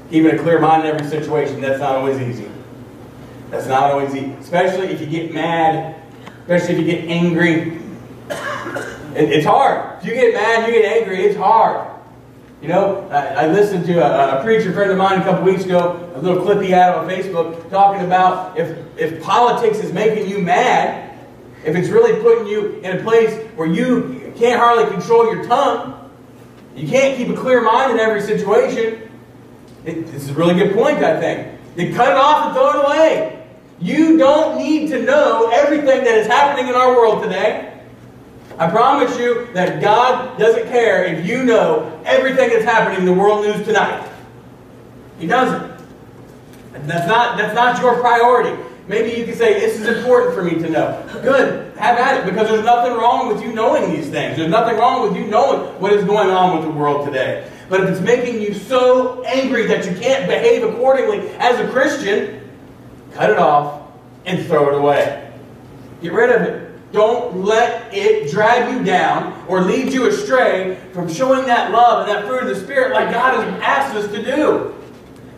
Keeping 0.10 0.32
a 0.32 0.42
clear 0.42 0.60
mind 0.60 0.88
in 0.88 0.96
every 0.96 1.08
situation, 1.08 1.60
that's 1.60 1.80
not 1.80 1.96
always 1.96 2.22
easy. 2.22 2.50
That's 3.50 3.68
not 3.68 3.92
always 3.92 4.16
easy. 4.16 4.32
Especially 4.40 4.88
if 4.88 5.02
you 5.02 5.08
get 5.08 5.34
mad, 5.34 5.96
especially 6.42 6.76
if 6.76 6.80
you 6.80 6.86
get 6.86 7.10
angry. 7.10 7.82
it's 9.16 9.46
hard. 9.46 10.00
If 10.00 10.06
you 10.06 10.14
get 10.14 10.34
mad, 10.34 10.68
you 10.68 10.82
get 10.82 10.86
angry, 10.86 11.24
it's 11.24 11.38
hard. 11.38 11.95
You 12.65 12.71
know, 12.71 13.08
I, 13.12 13.43
I 13.43 13.47
listened 13.47 13.86
to 13.86 13.99
a, 13.99 14.39
a, 14.39 14.43
preacher 14.43 14.73
friend 14.73 14.89
of 14.89 14.97
mine 14.97 15.21
a 15.21 15.23
couple 15.23 15.43
weeks 15.43 15.65
ago, 15.65 16.12
a 16.15 16.19
little 16.19 16.41
clip 16.41 16.63
he 16.63 16.71
had 16.71 16.95
on 16.95 17.08
Facebook, 17.08 17.69
talking 17.69 18.04
about 18.04 18.58
if, 18.58 18.75
if 18.97 19.21
politics 19.21 19.78
is 19.78 19.93
making 19.93 20.28
you 20.28 20.39
mad, 20.39 21.15
if 21.63 21.75
it's 21.75 21.89
really 21.89 22.19
putting 22.23 22.47
you 22.47 22.78
in 22.78 22.97
a 22.97 23.04
place 23.04 23.39
where 23.56 23.67
you 23.67 24.34
can't 24.36 24.60
hardly 24.60 24.91
control 24.91 25.32
your 25.32 25.45
tongue, 25.45 26.10
you 26.75 26.88
can't 26.88 27.15
keep 27.15 27.30
a 27.30 27.39
clear 27.39 27.62
mind 27.62 27.91
in 27.91 27.99
every 27.99 28.23
situation. 28.23 29.12
It, 29.86 30.08
this 30.08 30.23
is 30.23 30.30
a 30.32 30.34
really 30.34 30.56
good 30.56 30.73
point, 30.73 31.04
I 31.04 31.19
think. 31.19 31.60
Then 31.75 31.93
cut 31.93 32.10
it 32.10 32.17
off 32.17 32.47
and 32.47 32.56
throw 32.56 32.69
it 32.71 32.84
away. 32.84 33.47
You 33.80 34.17
don't 34.17 34.58
need 34.58 34.89
to 34.89 35.04
know 35.04 35.51
everything 35.54 36.04
that 36.04 36.17
is 36.17 36.25
happening 36.25 36.67
in 36.67 36.73
our 36.73 36.95
world 36.95 37.21
today. 37.21 37.75
I 38.58 38.70
promise 38.70 39.18
you 39.18 39.48
that 39.54 39.82
God 39.82 40.38
doesn't 40.39 40.68
care 40.68 41.04
if 41.04 41.26
you 41.26 41.44
know 41.44 42.02
everything 42.06 42.50
that's 42.50 42.63
happening 42.63 43.00
in 43.00 43.06
the 43.06 43.13
world 43.13 43.46
news 43.46 43.65
tonight. 43.65 44.10
He 45.20 45.28
doesn't. 45.28 45.76
That's 46.88 47.08
not, 47.08 47.38
that's 47.38 47.56
not 47.56 47.82
your 47.82 48.00
priority. 48.00 48.62
Maybe 48.88 49.20
you 49.20 49.26
can 49.26 49.36
say, 49.36 49.60
This 49.60 49.80
is 49.80 49.88
important 49.88 50.36
for 50.36 50.44
me 50.44 50.56
to 50.62 50.70
know. 50.70 51.10
Good. 51.22 51.76
Have 51.78 51.98
at 51.98 52.22
it 52.22 52.30
because 52.30 52.48
there's 52.48 52.63
nothing 52.63 52.94
wrong 52.94 53.28
with 53.28 53.41
you 53.41 53.52
knowing 53.52 53.91
these 53.91 54.10
things. 54.10 54.38
There's 54.38 54.52
nothing 54.52 54.78
wrong 54.78 55.08
with 55.08 55.18
you 55.18 55.28
knowing 55.28 55.62
what 55.82 55.91
is 55.91 56.04
going 56.06 56.30
on 56.30 56.56
with 56.56 56.65
the 56.65 56.72
world 56.72 57.06
today. 57.06 57.50
But 57.68 57.82
if 57.82 57.89
it's 57.89 58.02
making 58.02 58.41
you 58.41 58.54
so 58.54 59.24
angry 59.24 59.65
that 59.68 59.86
you 59.86 59.98
can't 60.00 60.28
behave 60.28 60.63
accordingly 60.63 61.28
as 61.39 61.60
a 61.60 61.68
Christian, 61.72 62.50
cut 63.12 63.30
it 63.30 63.38
off 63.38 63.82
and 64.26 64.46
throw 64.46 64.70
it 64.70 64.76
away. 64.76 65.34
Get 66.02 66.13
rid 66.13 66.30
of 66.30 66.41
it. 66.44 66.64
Don't 66.96 67.44
let 67.44 67.94
it 67.94 68.32
drag 68.32 68.74
you 68.74 68.82
down 68.82 69.46
or 69.50 69.60
lead 69.60 69.92
you 69.92 70.08
astray 70.08 70.80
from 70.94 71.12
showing 71.12 71.46
that 71.46 71.72
love 71.72 72.08
and 72.08 72.16
that 72.16 72.26
fruit 72.26 72.44
of 72.44 72.48
the 72.48 72.56
Spirit 72.56 72.94
like 72.94 73.12
God 73.12 73.44
has 73.44 73.62
asked 73.62 73.96
us 73.98 74.10
to 74.14 74.24
do. 74.24 74.74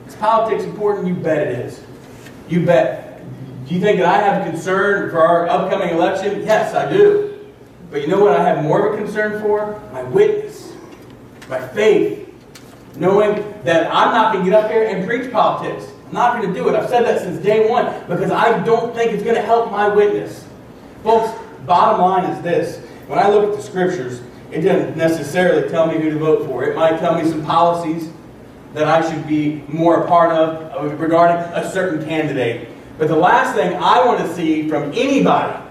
Is 0.06 0.16
politics 0.18 0.66
important? 0.66 1.08
You 1.08 1.16
bet 1.16 1.40
it 1.40 1.58
is. 1.58 1.82
You 2.48 2.64
bet. 2.64 3.24
Do 3.68 3.74
you 3.74 3.82
think 3.82 3.98
that 3.98 4.08
I 4.08 4.22
have 4.22 4.46
a 4.46 4.52
concern 4.52 5.10
for 5.10 5.20
our 5.20 5.50
upcoming 5.50 5.90
election? 5.90 6.44
Yes, 6.44 6.76
I 6.76 6.94
do. 6.94 7.40
But 7.90 8.02
you 8.02 8.08
know 8.08 8.20
what 8.20 8.40
I 8.40 8.44
have 8.44 8.64
more 8.64 8.88
of 8.88 8.94
a 8.94 9.04
concern 9.04 9.42
for? 9.42 9.82
My 9.92 10.04
witness, 10.04 10.74
my 11.50 11.60
faith, 11.70 12.32
knowing 12.98 13.34
that 13.64 13.92
I'm 13.92 14.14
not 14.14 14.32
going 14.32 14.46
to 14.46 14.52
get 14.52 14.64
up 14.64 14.70
here 14.70 14.84
and 14.84 15.08
preach 15.08 15.32
politics. 15.32 15.92
I'm 16.06 16.14
not 16.14 16.40
going 16.40 16.54
to 16.54 16.60
do 16.60 16.70
it. 16.70 16.76
I've 16.76 16.88
said 16.88 17.04
that 17.06 17.20
since 17.20 17.44
day 17.44 17.68
one 17.68 18.00
because 18.08 18.30
I 18.30 18.64
don't 18.64 18.94
think 18.94 19.14
it's 19.14 19.24
going 19.24 19.36
to 19.36 19.42
help 19.42 19.72
my 19.72 19.88
witness. 19.88 20.46
Folks, 21.04 21.32
bottom 21.68 22.02
line 22.02 22.32
is 22.32 22.42
this. 22.42 22.78
When 23.08 23.20
I 23.20 23.30
look 23.30 23.52
at 23.52 23.56
the 23.56 23.62
scriptures, 23.62 24.24
it 24.52 24.62
doesn't 24.62 24.98
necessarily 24.98 25.70
tell 25.70 25.86
me 25.86 26.00
who 26.00 26.10
to 26.10 26.18
vote 26.18 26.48
for. 26.48 26.64
It 26.64 26.76
might 26.76 27.00
tell 27.00 27.22
me 27.22 27.30
some 27.30 27.46
policies 27.46 28.10
that 28.74 28.88
I 28.88 29.08
should 29.08 29.28
be 29.28 29.64
more 29.68 30.04
a 30.04 30.08
part 30.08 30.32
of 30.32 30.74
uh, 30.74 30.96
regarding 30.96 31.38
a 31.54 31.70
certain 31.70 32.04
candidate. 32.06 32.70
But 32.98 33.10
the 33.10 33.16
last 33.16 33.56
thing 33.56 33.76
I 33.76 34.04
want 34.06 34.20
to 34.20 34.34
see 34.34 34.68
from 34.68 34.92
anybody, 34.94 35.62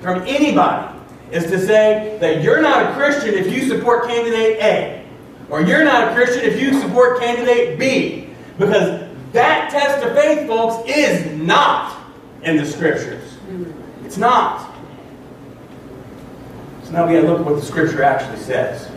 from 0.00 0.22
anybody, 0.22 0.98
is 1.30 1.44
to 1.44 1.58
say 1.58 2.16
that 2.20 2.42
you're 2.42 2.62
not 2.62 2.90
a 2.90 2.94
Christian 2.94 3.34
if 3.34 3.52
you 3.52 3.68
support 3.68 4.06
candidate 4.06 4.58
A. 4.62 5.06
Or 5.50 5.60
you're 5.60 5.84
not 5.84 6.08
a 6.08 6.14
Christian 6.14 6.44
if 6.44 6.60
you 6.60 6.80
support 6.80 7.20
candidate 7.20 7.78
B. 7.78 8.30
Because 8.58 9.08
that 9.32 9.70
test 9.70 10.04
of 10.04 10.14
faith, 10.14 10.46
folks, 10.46 10.88
is 10.88 11.26
not 11.40 12.04
in 12.42 12.56
the 12.56 12.64
scriptures. 12.64 13.36
It's 14.04 14.16
not. 14.16 14.75
Now 16.96 17.06
we 17.06 17.12
got 17.12 17.20
to 17.20 17.26
look 17.26 17.40
at 17.40 17.44
what 17.44 17.56
the 17.56 17.62
scripture 17.62 18.02
actually 18.02 18.38
says. 18.38 18.90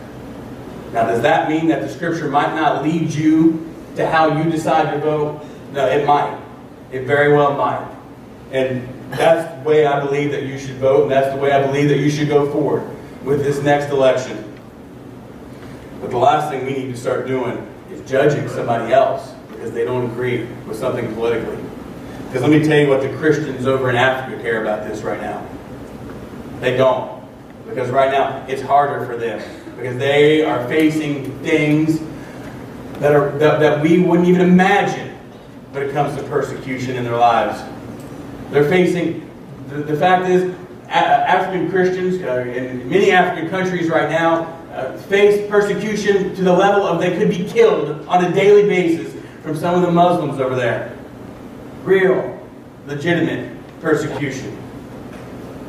Now, 0.94 1.04
does 1.04 1.20
that 1.20 1.50
mean 1.50 1.68
that 1.68 1.82
the 1.82 1.88
scripture 1.90 2.30
might 2.30 2.54
not 2.54 2.82
lead 2.82 3.12
you 3.12 3.70
to 3.96 4.08
how 4.10 4.38
you 4.38 4.50
decide 4.50 4.90
to 4.94 4.98
vote? 5.00 5.44
No, 5.74 5.86
it 5.86 6.06
might. 6.06 6.40
It 6.92 7.04
very 7.04 7.36
well 7.36 7.54
might. 7.54 7.86
And 8.52 8.88
that's 9.10 9.54
the 9.54 9.68
way 9.68 9.84
I 9.84 10.00
believe 10.00 10.30
that 10.30 10.44
you 10.44 10.58
should 10.58 10.76
vote, 10.76 11.02
and 11.02 11.12
that's 11.12 11.34
the 11.34 11.42
way 11.42 11.52
I 11.52 11.66
believe 11.66 11.90
that 11.90 11.98
you 11.98 12.08
should 12.08 12.28
go 12.28 12.50
forward 12.50 12.88
with 13.22 13.44
this 13.44 13.62
next 13.62 13.90
election. 13.90 14.50
But 16.00 16.08
the 16.08 16.16
last 16.16 16.50
thing 16.50 16.64
we 16.64 16.72
need 16.72 16.94
to 16.94 16.96
start 16.96 17.26
doing 17.26 17.70
is 17.92 18.00
judging 18.10 18.48
somebody 18.48 18.94
else 18.94 19.34
because 19.50 19.72
they 19.72 19.84
don't 19.84 20.10
agree 20.10 20.46
with 20.66 20.78
something 20.78 21.12
politically. 21.12 21.62
Because 22.28 22.40
let 22.40 22.50
me 22.50 22.66
tell 22.66 22.78
you 22.78 22.88
what 22.88 23.02
the 23.02 23.14
Christians 23.18 23.66
over 23.66 23.90
in 23.90 23.96
Africa 23.96 24.40
care 24.40 24.62
about 24.62 24.88
this 24.88 25.02
right 25.02 25.20
now. 25.20 25.46
They 26.60 26.78
don't. 26.78 27.19
Because 27.70 27.90
right 27.90 28.10
now 28.10 28.44
it's 28.48 28.62
harder 28.62 29.06
for 29.06 29.16
them. 29.16 29.40
Because 29.76 29.96
they 29.96 30.44
are 30.44 30.66
facing 30.68 31.38
things 31.40 32.00
that 32.98 33.14
are 33.14 33.30
that, 33.38 33.60
that 33.60 33.80
we 33.80 34.02
wouldn't 34.02 34.28
even 34.28 34.42
imagine 34.42 35.16
when 35.72 35.84
it 35.84 35.92
comes 35.92 36.16
to 36.16 36.22
persecution 36.24 36.96
in 36.96 37.04
their 37.04 37.16
lives. 37.16 37.62
They're 38.50 38.68
facing 38.68 39.30
the, 39.68 39.76
the 39.76 39.96
fact 39.96 40.28
is 40.28 40.54
African 40.88 41.70
Christians 41.70 42.20
uh, 42.22 42.40
in 42.40 42.88
many 42.88 43.12
African 43.12 43.48
countries 43.48 43.88
right 43.88 44.10
now 44.10 44.60
uh, 44.72 44.96
face 44.96 45.48
persecution 45.48 46.34
to 46.34 46.42
the 46.42 46.52
level 46.52 46.82
of 46.86 47.00
they 47.00 47.16
could 47.16 47.30
be 47.30 47.44
killed 47.44 48.06
on 48.06 48.24
a 48.24 48.32
daily 48.32 48.64
basis 48.64 49.14
from 49.42 49.56
some 49.56 49.74
of 49.74 49.82
the 49.82 49.90
Muslims 49.90 50.40
over 50.40 50.54
there. 50.54 50.96
Real, 51.84 52.38
legitimate 52.86 53.56
persecution. 53.80 54.56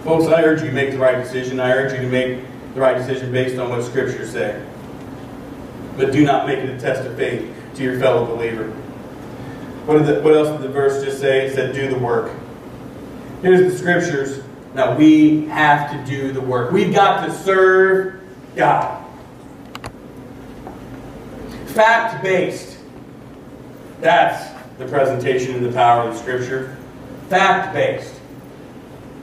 Folks, 0.03 0.25
I 0.25 0.41
urge 0.41 0.61
you 0.61 0.67
to 0.67 0.73
make 0.73 0.91
the 0.91 0.97
right 0.97 1.23
decision. 1.23 1.59
I 1.59 1.71
urge 1.71 1.93
you 1.93 1.99
to 1.99 2.07
make 2.07 2.43
the 2.73 2.79
right 2.79 2.97
decision 2.97 3.31
based 3.31 3.59
on 3.59 3.69
what 3.69 3.83
Scripture 3.83 4.25
say. 4.25 4.65
But 5.95 6.11
do 6.11 6.23
not 6.23 6.47
make 6.47 6.57
it 6.57 6.69
a 6.69 6.79
test 6.79 7.07
of 7.07 7.15
faith 7.15 7.53
to 7.75 7.83
your 7.83 7.99
fellow 7.99 8.25
believer. 8.25 8.69
What, 9.85 10.05
the, 10.05 10.21
what 10.21 10.33
else 10.33 10.49
did 10.49 10.61
the 10.61 10.69
verse 10.69 11.03
just 11.03 11.19
say? 11.19 11.45
It 11.45 11.53
said, 11.53 11.75
do 11.75 11.87
the 11.87 11.99
work. 11.99 12.31
Here's 13.41 13.71
the 13.71 13.77
Scriptures. 13.77 14.43
Now, 14.73 14.95
we 14.95 15.45
have 15.47 15.91
to 15.91 16.11
do 16.11 16.31
the 16.31 16.41
work. 16.41 16.71
We've 16.71 16.93
got 16.93 17.25
to 17.25 17.31
serve 17.31 18.21
God. 18.55 19.05
Fact 21.67 22.23
based. 22.23 22.77
That's 23.99 24.49
the 24.79 24.87
presentation 24.87 25.55
and 25.55 25.65
the 25.65 25.71
power 25.71 26.07
of 26.07 26.15
the 26.15 26.19
Scripture. 26.19 26.75
Fact 27.29 27.73
based. 27.73 28.15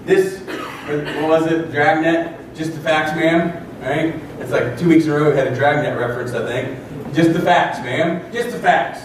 This, 0.04 0.42
what 0.88 1.28
was 1.28 1.52
it, 1.52 1.70
Dragnet? 1.70 2.54
Just 2.54 2.72
the 2.72 2.80
facts, 2.80 3.14
ma'am? 3.14 3.66
Right? 3.80 4.14
It's 4.40 4.50
like 4.50 4.78
two 4.78 4.88
weeks 4.88 5.04
in 5.04 5.12
a 5.12 5.14
row 5.14 5.30
we 5.30 5.36
had 5.36 5.48
a 5.48 5.54
Dragnet 5.54 5.98
reference, 5.98 6.32
I 6.32 6.46
think. 6.46 7.14
Just 7.14 7.32
the 7.32 7.40
facts, 7.40 7.78
ma'am. 7.80 8.32
Just 8.32 8.50
the 8.50 8.58
facts. 8.58 9.00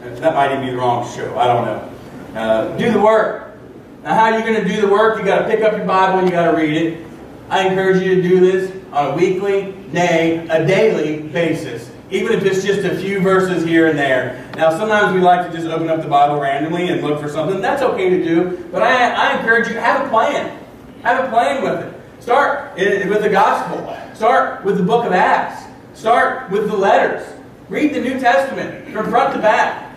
That 0.00 0.34
might 0.34 0.52
even 0.52 0.64
be 0.64 0.70
the 0.72 0.76
wrong 0.76 1.08
show. 1.14 1.38
I 1.38 1.46
don't 1.46 1.64
know. 1.64 2.38
Uh, 2.38 2.76
do 2.76 2.92
the 2.92 3.00
work. 3.00 3.56
Now, 4.02 4.14
how 4.14 4.24
are 4.24 4.38
you 4.38 4.44
going 4.44 4.62
to 4.62 4.68
do 4.68 4.80
the 4.80 4.88
work? 4.88 5.18
You 5.18 5.24
got 5.24 5.40
to 5.40 5.48
pick 5.48 5.62
up 5.62 5.76
your 5.76 5.86
Bible 5.86 6.18
and 6.18 6.28
you 6.28 6.34
got 6.34 6.50
to 6.50 6.56
read 6.56 6.76
it. 6.76 7.06
I 7.48 7.68
encourage 7.68 8.02
you 8.02 8.16
to 8.16 8.22
do 8.22 8.40
this 8.40 8.72
on 8.92 9.12
a 9.12 9.16
weekly, 9.16 9.74
nay, 9.92 10.46
a 10.48 10.66
daily 10.66 11.22
basis, 11.28 11.90
even 12.10 12.32
if 12.32 12.44
it's 12.44 12.64
just 12.64 12.84
a 12.84 12.96
few 12.96 13.20
verses 13.20 13.64
here 13.64 13.88
and 13.88 13.98
there. 13.98 14.50
Now, 14.56 14.70
sometimes 14.70 15.14
we 15.14 15.20
like 15.20 15.50
to 15.50 15.56
just 15.56 15.68
open 15.68 15.88
up 15.88 16.02
the 16.02 16.08
Bible 16.08 16.40
randomly 16.40 16.88
and 16.88 17.02
look 17.02 17.20
for 17.20 17.28
something. 17.28 17.60
That's 17.60 17.82
okay 17.82 18.10
to 18.10 18.24
do, 18.24 18.68
but 18.72 18.82
I, 18.82 19.12
I 19.12 19.38
encourage 19.38 19.68
you, 19.68 19.74
have 19.74 20.06
a 20.06 20.10
plan. 20.10 20.63
Have 21.04 21.22
a 21.22 21.28
plan 21.28 21.62
with 21.62 21.84
it. 21.84 22.22
Start 22.22 22.74
with 22.76 23.22
the 23.22 23.28
gospel. 23.28 23.94
Start 24.14 24.64
with 24.64 24.78
the 24.78 24.82
book 24.82 25.04
of 25.04 25.12
Acts. 25.12 25.64
Start 25.92 26.50
with 26.50 26.66
the 26.66 26.76
letters. 26.76 27.28
Read 27.68 27.94
the 27.94 28.00
New 28.00 28.18
Testament 28.18 28.88
from 28.90 29.10
front 29.10 29.34
to 29.34 29.40
back. 29.40 29.94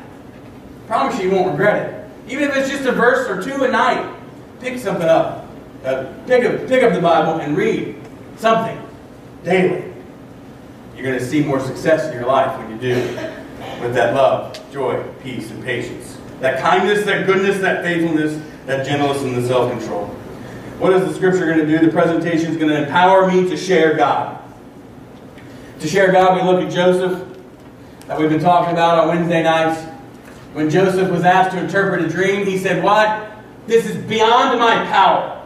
promise 0.85 1.17
you 1.17 1.29
you 1.29 1.35
won't 1.35 1.51
regret 1.51 1.89
it. 1.89 2.09
Even 2.29 2.49
if 2.49 2.57
it's 2.57 2.69
just 2.69 2.85
a 2.85 2.91
verse 2.91 3.29
or 3.29 3.41
two 3.41 3.63
a 3.63 3.71
night, 3.71 4.13
pick 4.59 4.77
something 4.79 5.07
up. 5.07 5.47
Uh, 5.85 6.11
pick, 6.25 6.43
up, 6.43 6.67
pick 6.67 6.83
up 6.83 6.91
the 6.91 6.99
Bible 6.99 7.39
and 7.39 7.55
read 7.55 7.95
something 8.35 8.77
daily. 9.45 9.93
You're 10.93 11.05
going 11.05 11.19
to 11.19 11.25
see 11.25 11.41
more 11.41 11.61
success 11.61 12.07
in 12.07 12.15
your 12.15 12.25
life 12.25 12.57
when 12.59 12.69
you 12.69 12.77
do 12.77 12.95
with 13.81 13.93
that 13.93 14.13
love, 14.13 14.59
joy, 14.73 15.01
peace, 15.23 15.51
and 15.51 15.63
patience. 15.63 16.17
That 16.41 16.59
kindness, 16.59 17.05
that 17.05 17.25
goodness, 17.27 17.59
that 17.59 17.81
faithfulness, 17.81 18.41
that 18.65 18.85
gentleness, 18.85 19.21
and 19.21 19.35
the 19.37 19.47
self 19.47 19.71
control. 19.71 20.13
What 20.79 20.93
is 20.93 21.07
the 21.07 21.13
scripture 21.15 21.47
going 21.47 21.57
to 21.57 21.65
do? 21.65 21.83
The 21.83 21.91
presentation 21.91 22.51
is 22.51 22.57
going 22.57 22.69
to 22.69 22.83
empower 22.83 23.27
me 23.31 23.49
to 23.49 23.57
share 23.57 23.95
God. 23.95 24.39
To 25.79 25.87
share 25.87 26.11
God, 26.11 26.35
we 26.35 26.43
look 26.43 26.63
at 26.63 26.71
Joseph 26.71 27.27
that 28.05 28.19
we've 28.19 28.29
been 28.29 28.39
talking 28.39 28.73
about 28.73 28.99
on 28.99 29.07
Wednesday 29.07 29.41
nights. 29.41 29.81
When 30.53 30.69
Joseph 30.69 31.09
was 31.09 31.23
asked 31.23 31.55
to 31.55 31.63
interpret 31.63 32.03
a 32.03 32.07
dream, 32.07 32.45
he 32.45 32.59
said, 32.59 32.83
What? 32.83 33.31
This 33.65 33.87
is 33.87 33.97
beyond 34.05 34.59
my 34.59 34.85
power. 34.85 35.43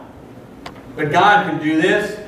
But 0.96 1.10
God 1.10 1.48
can 1.48 1.62
do 1.62 1.80
this. 1.80 2.20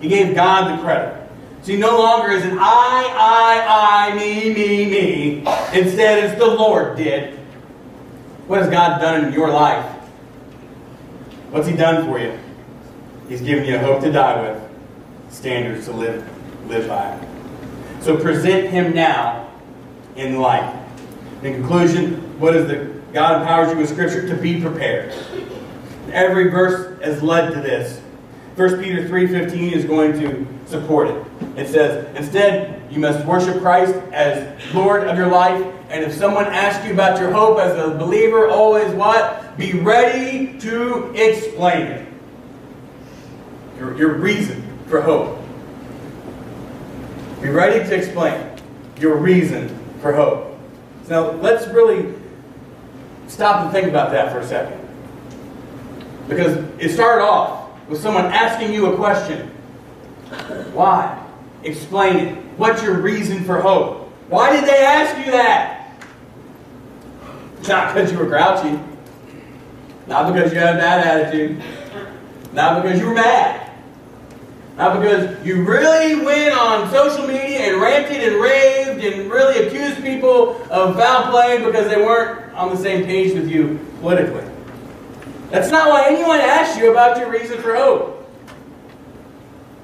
He 0.00 0.08
gave 0.08 0.34
God 0.34 0.78
the 0.78 0.82
credit. 0.82 1.30
See, 1.62 1.76
no 1.76 1.98
longer 1.98 2.32
is 2.32 2.44
it 2.44 2.54
I, 2.54 4.08
I, 4.08 4.12
I, 4.12 4.16
me, 4.16 4.54
me, 4.54 4.86
me. 4.86 5.38
Instead, 5.78 6.24
it's 6.24 6.38
the 6.38 6.46
Lord 6.46 6.96
did. 6.96 7.38
What 8.46 8.62
has 8.62 8.70
God 8.70 9.00
done 9.00 9.26
in 9.26 9.34
your 9.34 9.50
life? 9.50 9.97
What's 11.50 11.66
He 11.66 11.76
done 11.76 12.06
for 12.06 12.18
you? 12.18 12.38
He's 13.28 13.40
given 13.40 13.64
you 13.64 13.76
a 13.76 13.78
hope 13.78 14.02
to 14.02 14.12
die 14.12 14.42
with, 14.42 14.70
standards 15.30 15.86
to 15.86 15.92
live, 15.92 16.68
live 16.68 16.88
by. 16.88 17.18
So 18.00 18.16
present 18.16 18.70
Him 18.70 18.94
now 18.94 19.50
in 20.16 20.40
life. 20.40 20.74
In 21.42 21.54
conclusion, 21.54 22.38
what 22.38 22.56
is 22.56 22.66
the 22.66 22.98
God 23.12 23.40
empowers 23.40 23.72
you 23.72 23.78
with 23.78 23.88
Scripture 23.88 24.28
to 24.28 24.34
be 24.34 24.60
prepared. 24.60 25.14
Every 26.12 26.50
verse 26.50 27.00
has 27.00 27.22
led 27.22 27.54
to 27.54 27.60
this. 27.60 28.00
1 28.58 28.82
Peter 28.82 29.08
3.15 29.08 29.70
is 29.70 29.84
going 29.84 30.18
to 30.18 30.44
support 30.66 31.06
it. 31.06 31.26
It 31.56 31.68
says, 31.68 32.12
Instead, 32.16 32.82
you 32.90 32.98
must 32.98 33.24
worship 33.24 33.60
Christ 33.60 33.94
as 34.10 34.74
Lord 34.74 35.06
of 35.06 35.16
your 35.16 35.28
life. 35.28 35.64
And 35.90 36.02
if 36.02 36.12
someone 36.12 36.46
asks 36.46 36.84
you 36.84 36.92
about 36.92 37.20
your 37.20 37.30
hope 37.30 37.60
as 37.60 37.78
a 37.78 37.96
believer, 37.96 38.48
always 38.48 38.92
what? 38.94 39.56
Be 39.56 39.74
ready 39.74 40.58
to 40.58 41.12
explain 41.14 41.82
it. 41.82 42.08
Your, 43.78 43.96
your 43.96 44.14
reason 44.14 44.60
for 44.88 45.02
hope. 45.02 45.38
Be 47.40 47.50
ready 47.50 47.88
to 47.88 47.94
explain 47.94 48.44
your 48.98 49.18
reason 49.18 49.68
for 50.00 50.12
hope. 50.12 50.58
Now, 51.08 51.30
let's 51.30 51.68
really 51.68 52.12
stop 53.28 53.62
and 53.62 53.72
think 53.72 53.86
about 53.86 54.10
that 54.10 54.32
for 54.32 54.40
a 54.40 54.46
second. 54.46 54.80
Because 56.28 56.56
it 56.80 56.88
started 56.92 57.22
off 57.22 57.57
with 57.88 58.00
someone 58.00 58.26
asking 58.26 58.72
you 58.72 58.92
a 58.92 58.96
question. 58.96 59.48
Why? 60.72 61.24
Explain 61.64 62.16
it. 62.16 62.34
What's 62.56 62.82
your 62.82 63.00
reason 63.00 63.44
for 63.44 63.60
hope? 63.60 64.08
Why 64.28 64.52
did 64.52 64.68
they 64.68 64.84
ask 64.84 65.16
you 65.24 65.32
that? 65.32 65.90
Not 67.66 67.94
because 67.94 68.12
you 68.12 68.18
were 68.18 68.26
grouchy. 68.26 68.78
Not 70.06 70.32
because 70.32 70.52
you 70.52 70.58
had 70.58 70.76
a 70.76 70.78
bad 70.78 71.06
attitude. 71.06 71.62
Not 72.52 72.82
because 72.82 73.00
you 73.00 73.06
were 73.06 73.14
mad. 73.14 73.70
Not 74.76 75.00
because 75.00 75.44
you 75.44 75.64
really 75.64 76.24
went 76.24 76.56
on 76.56 76.88
social 76.90 77.26
media 77.26 77.58
and 77.58 77.80
ranted 77.80 78.22
and 78.22 78.40
raved 78.40 79.04
and 79.04 79.30
really 79.30 79.66
accused 79.66 80.02
people 80.02 80.62
of 80.70 80.96
foul 80.96 81.30
play 81.30 81.62
because 81.64 81.88
they 81.88 81.96
weren't 81.96 82.52
on 82.54 82.70
the 82.70 82.76
same 82.76 83.04
page 83.04 83.34
with 83.34 83.50
you 83.50 83.80
politically. 84.00 84.44
That's 85.50 85.70
not 85.70 85.88
why 85.88 86.06
anyone 86.06 86.40
asked 86.40 86.78
you 86.78 86.90
about 86.90 87.18
your 87.18 87.30
reason 87.30 87.60
for 87.62 87.74
hope. 87.74 88.14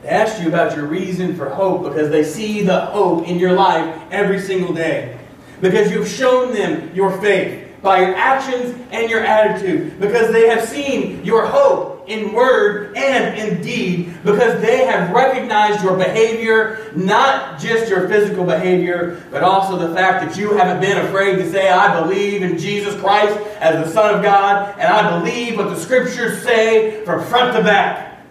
They 0.03 0.09
asked 0.11 0.43
you 0.43 0.49
about 0.49 0.77
your 0.77 0.87
reason 0.87 1.35
for 1.35 1.49
hope 1.49 1.85
because 1.85 2.11
they 2.11 2.25
see 2.25 2.63
the 2.63 2.87
hope 2.87 3.27
in 3.27 3.39
your 3.39 3.53
life 3.53 3.99
every 4.11 4.39
single 4.39 4.75
day. 4.75 5.19
Because 5.63 5.91
you've 5.91 6.09
shown 6.09 6.53
them 6.53 6.95
your 6.95 7.11
faith 7.23 7.67
by 7.81 8.01
your 8.01 8.15
actions 8.15 8.79
and 8.91 9.11
your 9.11 9.21
attitude. 9.21 9.99
Because 9.99 10.31
they 10.31 10.49
have 10.49 10.69
seen 10.69 11.25
your 11.25 11.47
hope 11.47 11.94
in 12.07 12.33
word 12.33 12.97
and 12.97 13.39
in 13.39 13.63
deed 13.63 14.15
because 14.25 14.61
they 14.61 14.85
have 14.85 15.11
recognized 15.11 15.83
your 15.83 15.97
behavior, 15.97 16.93
not 16.95 17.59
just 17.59 17.89
your 17.89 18.09
physical 18.09 18.45
behavior, 18.45 19.23
but 19.31 19.43
also 19.43 19.77
the 19.79 19.95
fact 19.95 20.27
that 20.27 20.39
you 20.39 20.53
haven't 20.53 20.81
been 20.81 20.99
afraid 21.07 21.37
to 21.37 21.51
say, 21.51 21.71
I 21.71 22.01
believe 22.03 22.43
in 22.43 22.59
Jesus 22.59 22.99
Christ 23.01 23.39
as 23.59 23.85
the 23.85 23.91
Son 23.91 24.15
of 24.15 24.23
God, 24.23 24.75
and 24.79 24.89
I 24.89 25.19
believe 25.19 25.57
what 25.57 25.71
the 25.71 25.77
Scriptures 25.77 26.43
say 26.43 27.05
from 27.05 27.25
front 27.25 27.57
to 27.57 27.63
back. 27.63 28.23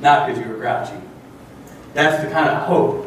Not 0.00 0.26
because 0.26 0.42
you 0.42 0.48
were 0.48 0.58
grouchy. 0.58 1.00
That's 1.92 2.24
the 2.24 2.30
kind 2.30 2.48
of 2.48 2.66
hope. 2.66 3.04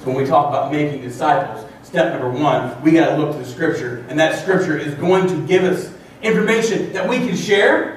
So 0.00 0.06
when 0.06 0.16
we 0.16 0.26
talk 0.26 0.48
about 0.48 0.70
making 0.72 1.02
disciples, 1.02 1.64
step 1.82 2.12
number 2.12 2.30
one, 2.30 2.80
we 2.82 2.92
got 2.92 3.10
to 3.10 3.16
look 3.16 3.32
to 3.32 3.38
the 3.38 3.44
Scripture, 3.44 4.04
and 4.08 4.18
that 4.18 4.40
Scripture 4.40 4.76
is 4.76 4.94
going 4.94 5.28
to 5.28 5.46
give 5.46 5.64
us 5.64 5.92
information 6.22 6.92
that 6.92 7.08
we 7.08 7.18
can 7.18 7.36
share 7.36 7.95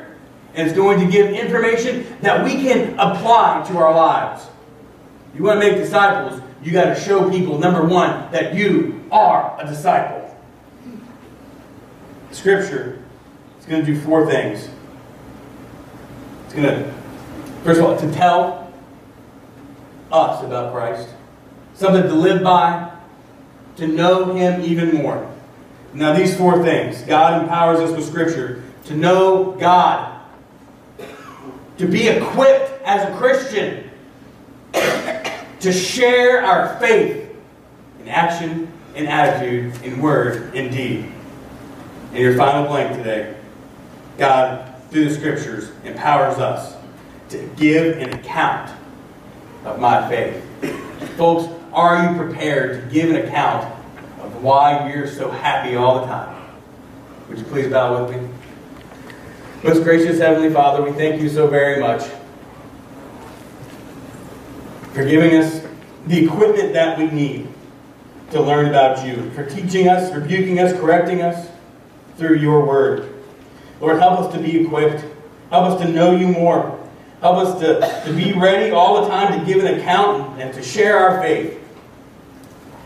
it's 0.59 0.75
going 0.75 0.99
to 0.99 1.11
give 1.11 1.31
information 1.31 2.05
that 2.21 2.43
we 2.43 2.55
can 2.55 2.93
apply 2.93 3.65
to 3.69 3.77
our 3.77 3.93
lives. 3.93 4.47
You 5.35 5.43
want 5.43 5.61
to 5.61 5.67
make 5.67 5.77
disciples, 5.77 6.41
you 6.63 6.71
got 6.71 6.95
to 6.95 6.99
show 6.99 7.29
people, 7.29 7.59
number 7.59 7.85
one, 7.85 8.31
that 8.31 8.55
you 8.55 9.05
are 9.11 9.55
a 9.61 9.65
disciple. 9.65 10.35
Scripture 12.31 13.01
is 13.59 13.65
going 13.65 13.85
to 13.85 13.93
do 13.93 13.99
four 14.01 14.29
things. 14.29 14.69
It's 16.45 16.53
going 16.53 16.67
to, 16.67 16.93
first 17.63 17.79
of 17.79 17.85
all, 17.85 17.97
to 17.97 18.11
tell 18.11 18.73
us 20.11 20.43
about 20.43 20.73
Christ, 20.73 21.09
something 21.75 22.03
to 22.03 22.13
live 22.13 22.43
by, 22.43 22.91
to 23.77 23.87
know 23.87 24.33
Him 24.33 24.61
even 24.61 24.95
more. 24.95 25.29
Now, 25.93 26.13
these 26.13 26.35
four 26.35 26.63
things 26.63 27.01
God 27.03 27.41
empowers 27.41 27.79
us 27.79 27.95
with 27.95 28.05
Scripture 28.05 28.63
to 28.85 28.95
know 28.95 29.51
God 29.59 30.18
to 31.79 31.87
be 31.87 32.09
equipped 32.09 32.81
as 32.83 33.09
a 33.09 33.17
Christian, 33.17 33.89
to 34.73 35.73
share 35.73 36.43
our 36.45 36.77
faith 36.77 37.29
in 38.01 38.07
action, 38.07 38.71
in 38.95 39.07
attitude, 39.07 39.81
in 39.83 40.01
word, 40.01 40.53
in 40.53 40.71
deed. 40.71 41.11
And 42.11 42.17
your 42.17 42.35
final 42.35 42.67
blank 42.67 42.95
today 42.95 43.35
God, 44.17 44.75
through 44.91 45.05
the 45.07 45.15
Scriptures, 45.15 45.71
empowers 45.85 46.37
us 46.37 46.75
to 47.29 47.49
give 47.55 47.97
an 47.97 48.13
account 48.13 48.69
of 49.63 49.79
my 49.79 50.07
faith. 50.09 50.43
Folks, 51.15 51.47
are 51.71 52.11
you 52.11 52.17
prepared 52.17 52.81
to 52.81 52.93
give 52.93 53.09
an 53.09 53.15
account 53.15 53.63
of 54.21 54.43
why 54.43 54.91
you're 54.91 55.07
so 55.07 55.31
happy 55.31 55.75
all 55.77 56.01
the 56.01 56.07
time? 56.07 56.43
Would 57.29 57.37
you 57.37 57.45
please 57.45 57.69
bow 57.69 58.05
with 58.05 58.21
me? 58.21 58.28
Most 59.61 59.83
gracious 59.83 60.19
Heavenly 60.19 60.53
Father, 60.53 60.81
we 60.81 60.93
thank 60.93 61.21
you 61.21 61.27
so 61.27 61.45
very 61.45 61.81
much 61.81 62.03
for 64.93 65.03
giving 65.03 65.35
us 65.35 65.67
the 66.07 66.23
equipment 66.23 66.71
that 66.71 66.97
we 66.97 67.07
need 67.07 67.49
to 68.31 68.39
learn 68.41 68.67
about 68.67 69.05
you, 69.05 69.29
for 69.31 69.45
teaching 69.45 69.89
us, 69.89 70.13
rebuking 70.13 70.59
us, 70.59 70.71
correcting 70.79 71.21
us 71.21 71.49
through 72.15 72.37
your 72.37 72.65
word. 72.65 73.13
Lord, 73.81 73.99
help 73.99 74.21
us 74.21 74.33
to 74.33 74.39
be 74.39 74.61
equipped. 74.61 75.03
Help 75.49 75.71
us 75.71 75.81
to 75.81 75.89
know 75.89 76.15
you 76.15 76.29
more. 76.29 76.79
Help 77.19 77.35
us 77.37 77.59
to, 77.59 78.09
to 78.09 78.15
be 78.15 78.31
ready 78.31 78.71
all 78.71 79.01
the 79.01 79.09
time 79.09 79.37
to 79.37 79.45
give 79.45 79.61
an 79.65 79.77
account 79.77 80.39
and 80.39 80.53
to 80.53 80.63
share 80.63 80.97
our 80.97 81.21
faith. 81.21 81.61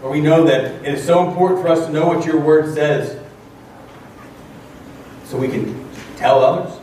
For 0.01 0.09
we 0.09 0.21
know 0.21 0.43
that 0.45 0.83
it 0.83 0.95
is 0.95 1.05
so 1.05 1.27
important 1.27 1.61
for 1.61 1.67
us 1.67 1.85
to 1.85 1.93
know 1.93 2.07
what 2.07 2.25
your 2.25 2.39
word 2.39 2.73
says 2.73 3.21
so 5.25 5.37
we 5.37 5.49
can 5.49 5.72
tell 6.23 6.41
others 6.41 6.79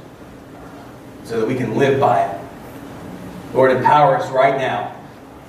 so 1.24 1.40
that 1.40 1.46
we 1.46 1.55
can 1.55 1.74
live 1.74 1.98
by 1.98 2.26
it. 2.26 2.40
Lord, 3.55 3.74
empower 3.74 4.18
us 4.18 4.31
right 4.31 4.59
now 4.59 4.94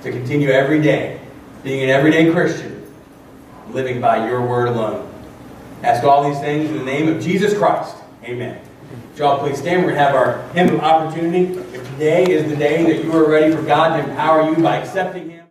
to 0.02 0.10
continue 0.10 0.48
every 0.48 0.80
day 0.80 1.20
being 1.62 1.82
an 1.82 1.90
everyday 1.90 2.32
Christian, 2.32 2.90
living 3.68 4.00
by 4.00 4.26
your 4.26 4.40
word 4.40 4.68
alone. 4.68 5.12
Ask 5.82 6.04
all 6.04 6.26
these 6.26 6.40
things 6.40 6.70
in 6.70 6.78
the 6.78 6.84
name 6.84 7.14
of 7.14 7.22
Jesus 7.22 7.56
Christ. 7.56 7.94
Amen. 8.24 8.58
Y'all 9.16 9.38
please 9.38 9.58
stand. 9.58 9.84
We're 9.84 9.92
going 9.92 9.96
to 9.96 10.04
have 10.04 10.14
our 10.14 10.48
hymn 10.54 10.74
of 10.74 10.80
opportunity. 10.80 11.52
If 11.74 11.86
today 11.90 12.24
is 12.30 12.48
the 12.48 12.56
day 12.56 12.84
that 12.84 13.04
you 13.04 13.12
are 13.12 13.28
ready 13.28 13.54
for 13.54 13.60
God 13.60 13.98
to 13.98 14.08
empower 14.08 14.48
you 14.48 14.56
by 14.62 14.76
accepting. 14.76 15.31